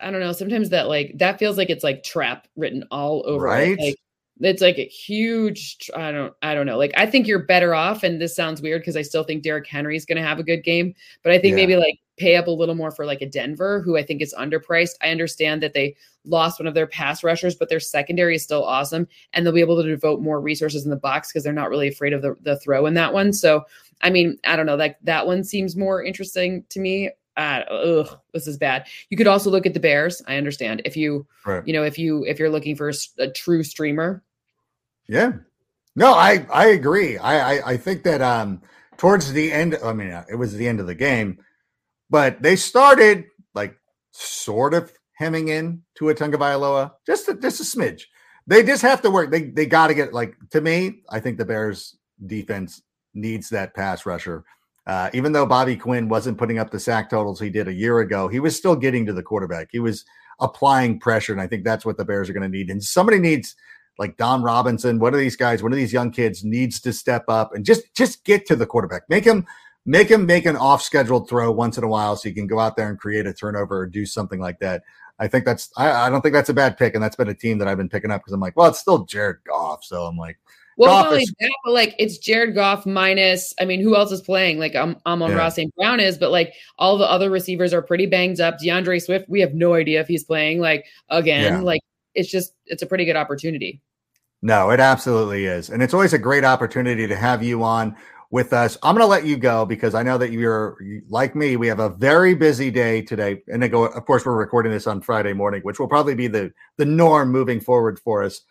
[0.00, 0.32] I don't know.
[0.32, 3.76] Sometimes that like that feels like it's like trap written all over right?
[3.78, 3.84] it.
[3.84, 3.96] Like
[4.40, 8.02] it's like a huge i don't i don't know like i think you're better off
[8.02, 10.42] and this sounds weird because i still think Derrick henry is going to have a
[10.42, 11.56] good game but i think yeah.
[11.56, 14.34] maybe like pay up a little more for like a denver who i think is
[14.38, 15.94] underpriced i understand that they
[16.24, 19.60] lost one of their pass rushers but their secondary is still awesome and they'll be
[19.60, 22.34] able to devote more resources in the box because they're not really afraid of the,
[22.42, 23.64] the throw in that one so
[24.00, 24.76] I mean, I don't know.
[24.76, 27.10] Like that one seems more interesting to me.
[27.36, 28.86] Uh, ugh, this is bad.
[29.10, 30.22] You could also look at the Bears.
[30.26, 31.66] I understand if you, right.
[31.66, 34.22] you know, if you if you're looking for a, a true streamer.
[35.08, 35.32] Yeah,
[35.94, 37.18] No, I I agree.
[37.18, 38.62] I I, I think that um
[38.96, 41.38] towards the end, I mean, it was the end of the game,
[42.10, 43.76] but they started like
[44.12, 48.02] sort of hemming in to a Tagovailoa, just a, just a smidge.
[48.46, 49.30] They just have to work.
[49.30, 51.02] They they got to get like to me.
[51.10, 51.96] I think the Bears
[52.26, 52.82] defense
[53.14, 54.44] needs that pass rusher.
[54.86, 57.98] Uh, even though Bobby Quinn wasn't putting up the sack totals he did a year
[57.98, 59.68] ago, he was still getting to the quarterback.
[59.72, 60.04] He was
[60.38, 62.70] applying pressure, and I think that's what the Bears are going to need.
[62.70, 63.56] And somebody needs
[63.98, 67.24] like Don Robinson, one of these guys, one of these young kids needs to step
[67.28, 69.02] up and just just get to the quarterback.
[69.08, 69.46] Make him
[69.86, 72.58] make him make an off scheduled throw once in a while so he can go
[72.58, 74.82] out there and create a turnover or do something like that.
[75.18, 77.34] I think that's I, I don't think that's a bad pick, and that's been a
[77.34, 80.02] team that I've been picking up because I'm like, well, it's still Jared Goff, so
[80.02, 80.38] I'm like,
[80.76, 83.54] well, not only that, but like it's Jared Goff minus.
[83.58, 84.58] I mean, who else is playing?
[84.58, 85.38] Like um, I'm, I'm on yeah.
[85.38, 85.74] Ross St.
[85.74, 88.58] Brown is, but like all the other receivers are pretty banged up.
[88.58, 90.60] DeAndre Swift, we have no idea if he's playing.
[90.60, 91.60] Like again, yeah.
[91.60, 91.80] like
[92.14, 93.80] it's just it's a pretty good opportunity.
[94.42, 97.96] No, it absolutely is, and it's always a great opportunity to have you on
[98.30, 98.76] with us.
[98.82, 100.76] I'm going to let you go because I know that you're
[101.08, 101.56] like me.
[101.56, 103.84] We have a very busy day today, and I go.
[103.86, 107.30] Of course, we're recording this on Friday morning, which will probably be the the norm
[107.30, 108.42] moving forward for us.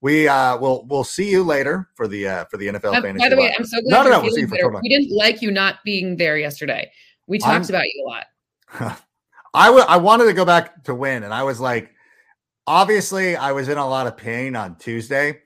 [0.00, 3.24] We uh will we'll see you later for the uh for the NFL um, fantasy.
[3.24, 5.16] By the way, I'm so glad no, no, no, we'll see you for We didn't
[5.16, 6.90] like you not being there yesterday.
[7.26, 9.00] We talked I'm, about you a lot.
[9.54, 11.92] I, w- I wanted to go back to win, and I was like,
[12.66, 15.42] obviously, I was in a lot of pain on Tuesday,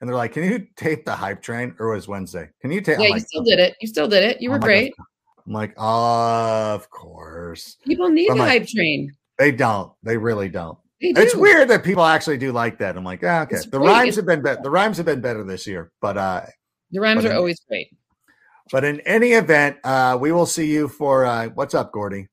[0.00, 2.50] and they're like, "Can you tape the hype train?" Or was Wednesday?
[2.60, 2.98] Can you tape?
[2.98, 3.76] Yeah, I'm you like, still did it.
[3.80, 4.40] You still did it.
[4.40, 4.92] You were great.
[5.46, 7.76] I'm like, of course.
[7.84, 9.12] People need the like, hype train.
[9.38, 9.92] They don't.
[10.02, 10.78] They really don't.
[11.00, 11.20] They do.
[11.20, 12.96] It's weird that people actually do like that.
[12.96, 13.56] I'm like, ah, okay.
[13.56, 13.88] It's the great.
[13.88, 14.62] rhymes it's, have been better.
[14.62, 16.42] The rhymes have been better this year, but uh
[16.90, 17.88] the rhymes are in, always great.
[18.72, 22.28] But in any event, uh we will see you for uh what's up, Gordie?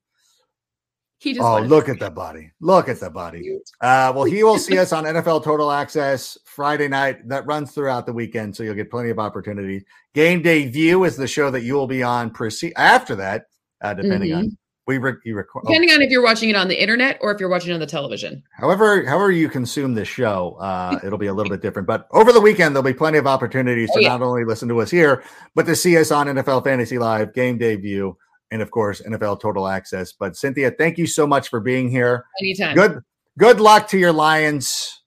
[1.22, 2.50] He just oh, look at that body.
[2.60, 3.58] Look at that body.
[3.80, 7.28] Uh, well, he will see us on NFL Total Access Friday night.
[7.28, 9.84] That runs throughout the weekend, so you'll get plenty of opportunities.
[10.14, 13.46] Game Day View is the show that you will be on proceed after that,
[13.82, 14.38] uh, depending mm-hmm.
[14.38, 15.94] on we re- record depending oh.
[15.94, 17.86] on if you're watching it on the internet or if you're watching it on the
[17.86, 18.42] television.
[18.50, 21.86] However, however you consume this show, uh, it'll be a little bit different.
[21.86, 24.08] But over the weekend, there'll be plenty of opportunities oh, to yeah.
[24.08, 25.22] not only listen to us here,
[25.54, 28.16] but to see us on NFL Fantasy Live, Game Day View,
[28.52, 30.12] and of course NFL Total Access.
[30.12, 32.26] But Cynthia, thank you so much for being here.
[32.40, 32.76] Anytime.
[32.76, 33.02] Good
[33.38, 35.02] good luck to your Lions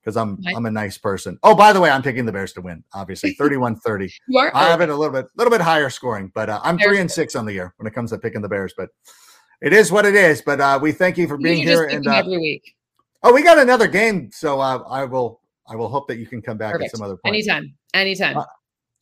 [0.00, 0.38] because I'm.
[0.46, 1.38] I'm a nice person.
[1.42, 2.82] Oh, by the way, I'm picking the Bears to win.
[2.94, 4.12] Obviously, 31-30.
[4.28, 4.50] you are.
[4.54, 7.00] I have it a little bit little bit higher scoring, but uh, I'm Bears three
[7.00, 8.72] and six on the year when it comes to picking the Bears.
[8.76, 8.90] But
[9.60, 10.42] it is what it is.
[10.42, 12.74] But uh, we thank you for being you here and uh, every week.
[13.22, 16.40] Oh, we got another game, so uh, I will I will hope that you can
[16.40, 16.94] come back Perfect.
[16.94, 17.34] at some other point.
[17.34, 18.36] Anytime, anytime.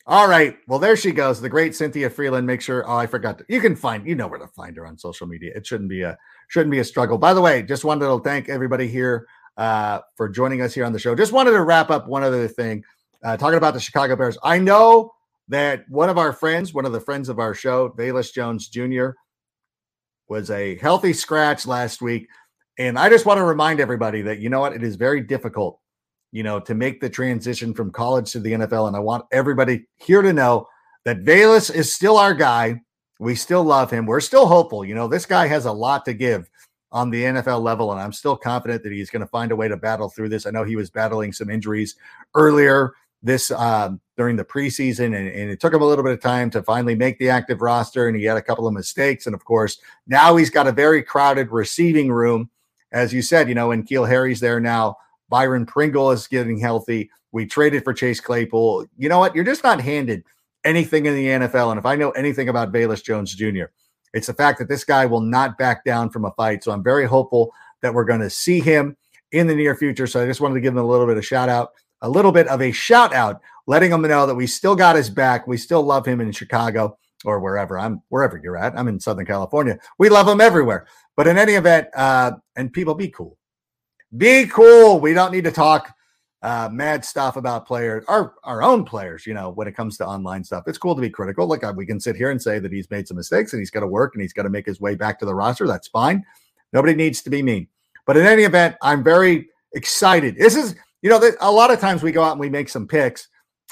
[0.07, 0.59] All right.
[0.69, 2.45] Well, there she goes, the great Cynthia Frelund.
[2.45, 2.89] Make sure.
[2.89, 3.39] Oh, I forgot.
[3.39, 4.07] To, you can find.
[4.07, 5.53] You know where to find her on social media.
[5.57, 7.17] It shouldn't be a shouldn't be a struggle.
[7.17, 9.27] By the way, just wanted to thank everybody here
[9.57, 11.15] uh, for joining us here on the show.
[11.15, 12.85] Just wanted to wrap up one other thing,
[13.25, 14.37] uh, talking about the Chicago Bears.
[14.43, 15.13] I know
[15.49, 19.11] that one of our friends, one of the friends of our show, Velus Jones Jr.,
[20.29, 22.29] was a healthy scratch last week.
[22.79, 25.81] And I just want to remind everybody that, you know what, it is very difficult,
[26.35, 28.89] you know, to make the transition from college to the NFL.
[28.89, 30.67] And I want everybody here to know
[31.05, 32.83] that Velus is still our guy.
[33.21, 34.05] We still love him.
[34.05, 34.85] We're still hopeful.
[34.85, 36.51] You know, this guy has a lot to give
[36.91, 39.69] on the NFL level, and I'm still confident that he's going to find a way
[39.69, 40.45] to battle through this.
[40.45, 41.95] I know he was battling some injuries
[42.35, 46.21] earlier this um, during the preseason, and, and, it took him a little bit of
[46.21, 48.09] time to finally make the active roster.
[48.09, 49.79] And he had a couple of mistakes, and of course,
[50.09, 52.51] now he's got a very crowded receiving room,
[52.91, 53.49] as you said.
[53.49, 54.97] You know, and N'Keal Harry's there now.
[55.29, 57.11] Byron Pringle is getting healthy.
[57.33, 58.87] We traded for Chase Claypool.
[58.97, 59.35] You know what?
[59.35, 60.25] You're just not handed
[60.65, 61.71] anything in the NFL.
[61.71, 63.65] And if I know anything about Velus Jones Jr.,
[64.13, 66.63] it's the fact that this guy will not back down from a fight.
[66.63, 67.53] So I'm very hopeful
[67.83, 68.97] that we're going to see him
[69.33, 70.07] in the near future.
[70.07, 71.71] So I just wanted to give him a little bit of shout out
[72.05, 75.09] a little bit of a shout out, letting him know that we still got his
[75.09, 75.47] back.
[75.47, 78.79] We still love him in Chicago or wherever I'm, wherever you're at.
[78.79, 79.79] I'm in Southern California.
[79.99, 80.87] We love him everywhere.
[81.17, 83.39] But in any event, uh, and people be cool.
[84.17, 85.01] Be cool.
[85.01, 85.93] We don't need to talk
[86.43, 89.27] uh, mad stuff about players, our our own players.
[89.27, 91.49] You know, when it comes to online stuff, it's cool to be critical.
[91.49, 93.81] Look, we can sit here and say that he's made some mistakes and he's got
[93.81, 95.67] to work and he's got to make his way back to the roster.
[95.67, 96.25] That's fine.
[96.73, 97.69] Nobody needs to be mean.
[98.07, 100.37] But in any event, I'm very excited.
[100.37, 102.89] This is you know, a lot of times we go out and we make some
[102.89, 103.29] picks,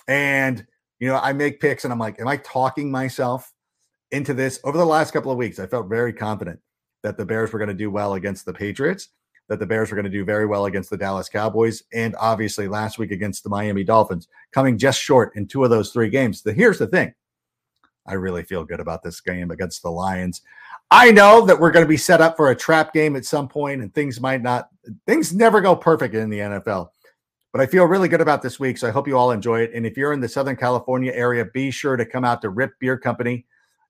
[0.07, 0.66] and
[1.01, 3.51] you know, I make picks, and I'm like, am I talking myself
[4.11, 4.61] into this?
[4.64, 6.61] Over the last couple of weeks, I felt very confident
[7.03, 9.09] that the Bears were going to do well against the Patriots,
[9.53, 12.68] that the Bears were going to do very well against the Dallas Cowboys, and obviously
[12.68, 16.40] last week against the Miami Dolphins, coming just short in two of those three games.
[16.40, 17.12] The, here's the thing
[18.07, 20.40] I really feel good about this game against the Lions.
[20.90, 23.46] I know that we're going to be set up for a trap game at some
[23.46, 24.70] point, and things might not,
[25.07, 26.88] things never go perfect in the NFL.
[27.53, 29.72] But I feel really good about this week, so I hope you all enjoy it.
[29.74, 32.70] And if you're in the Southern California area, be sure to come out to Riip
[32.80, 33.44] Beer Company,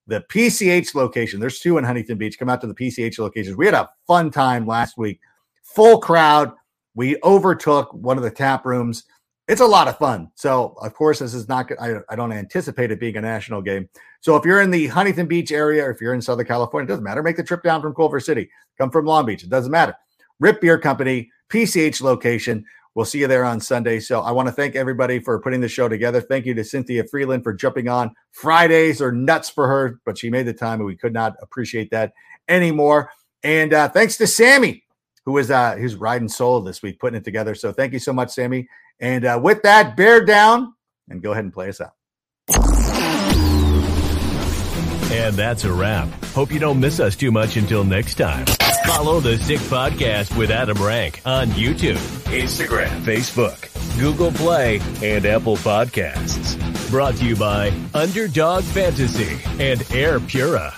[0.08, 1.38] the PCH location.
[1.38, 2.36] There's two in Huntington Beach.
[2.36, 3.56] Come out to the PCH locations.
[3.56, 5.20] We had a fun time last week,
[5.62, 6.52] full crowd.
[6.94, 9.04] We overtook one of the tap rooms.
[9.48, 10.30] It's a lot of fun.
[10.34, 11.70] So, of course, this is not.
[11.80, 13.88] I, I don't anticipate it being a national game.
[14.20, 17.04] So, if you're in the Huntington Beach area, if you're in Southern California, it doesn't
[17.04, 17.22] matter.
[17.22, 18.48] Make the trip down from Culver City.
[18.78, 19.42] Come from Long Beach.
[19.42, 19.94] It doesn't matter.
[20.42, 22.64] Riip Beer Company, PCH location.
[22.94, 24.00] We'll see you there on Sunday.
[24.00, 26.20] So I want to thank everybody for putting the show together.
[26.20, 28.14] Thank you to Cynthia Frelund for jumping on.
[28.32, 31.90] Fridays are nuts for her, but she made the time and we could not appreciate
[31.90, 32.12] that
[32.48, 33.10] anymore.
[33.42, 34.84] And uh, thanks to Sammy,
[35.24, 37.54] who was uh, who's riding solo this week, putting it together.
[37.54, 38.68] So thank you so much, Sammy.
[39.00, 40.74] And uh, with that, bear down
[41.08, 41.92] and go ahead and play us out.
[45.12, 46.08] And that's a wrap.
[46.32, 48.46] Hope you don't miss us too much until next time.
[48.86, 51.98] Follow the Sick Podcast with Adam Rank on YouTube,
[52.32, 53.68] Instagram, Facebook,
[54.00, 56.58] Google Play, and Apple Podcasts.
[56.90, 60.74] Brought to you by Underdog Fantasy and Air Pura.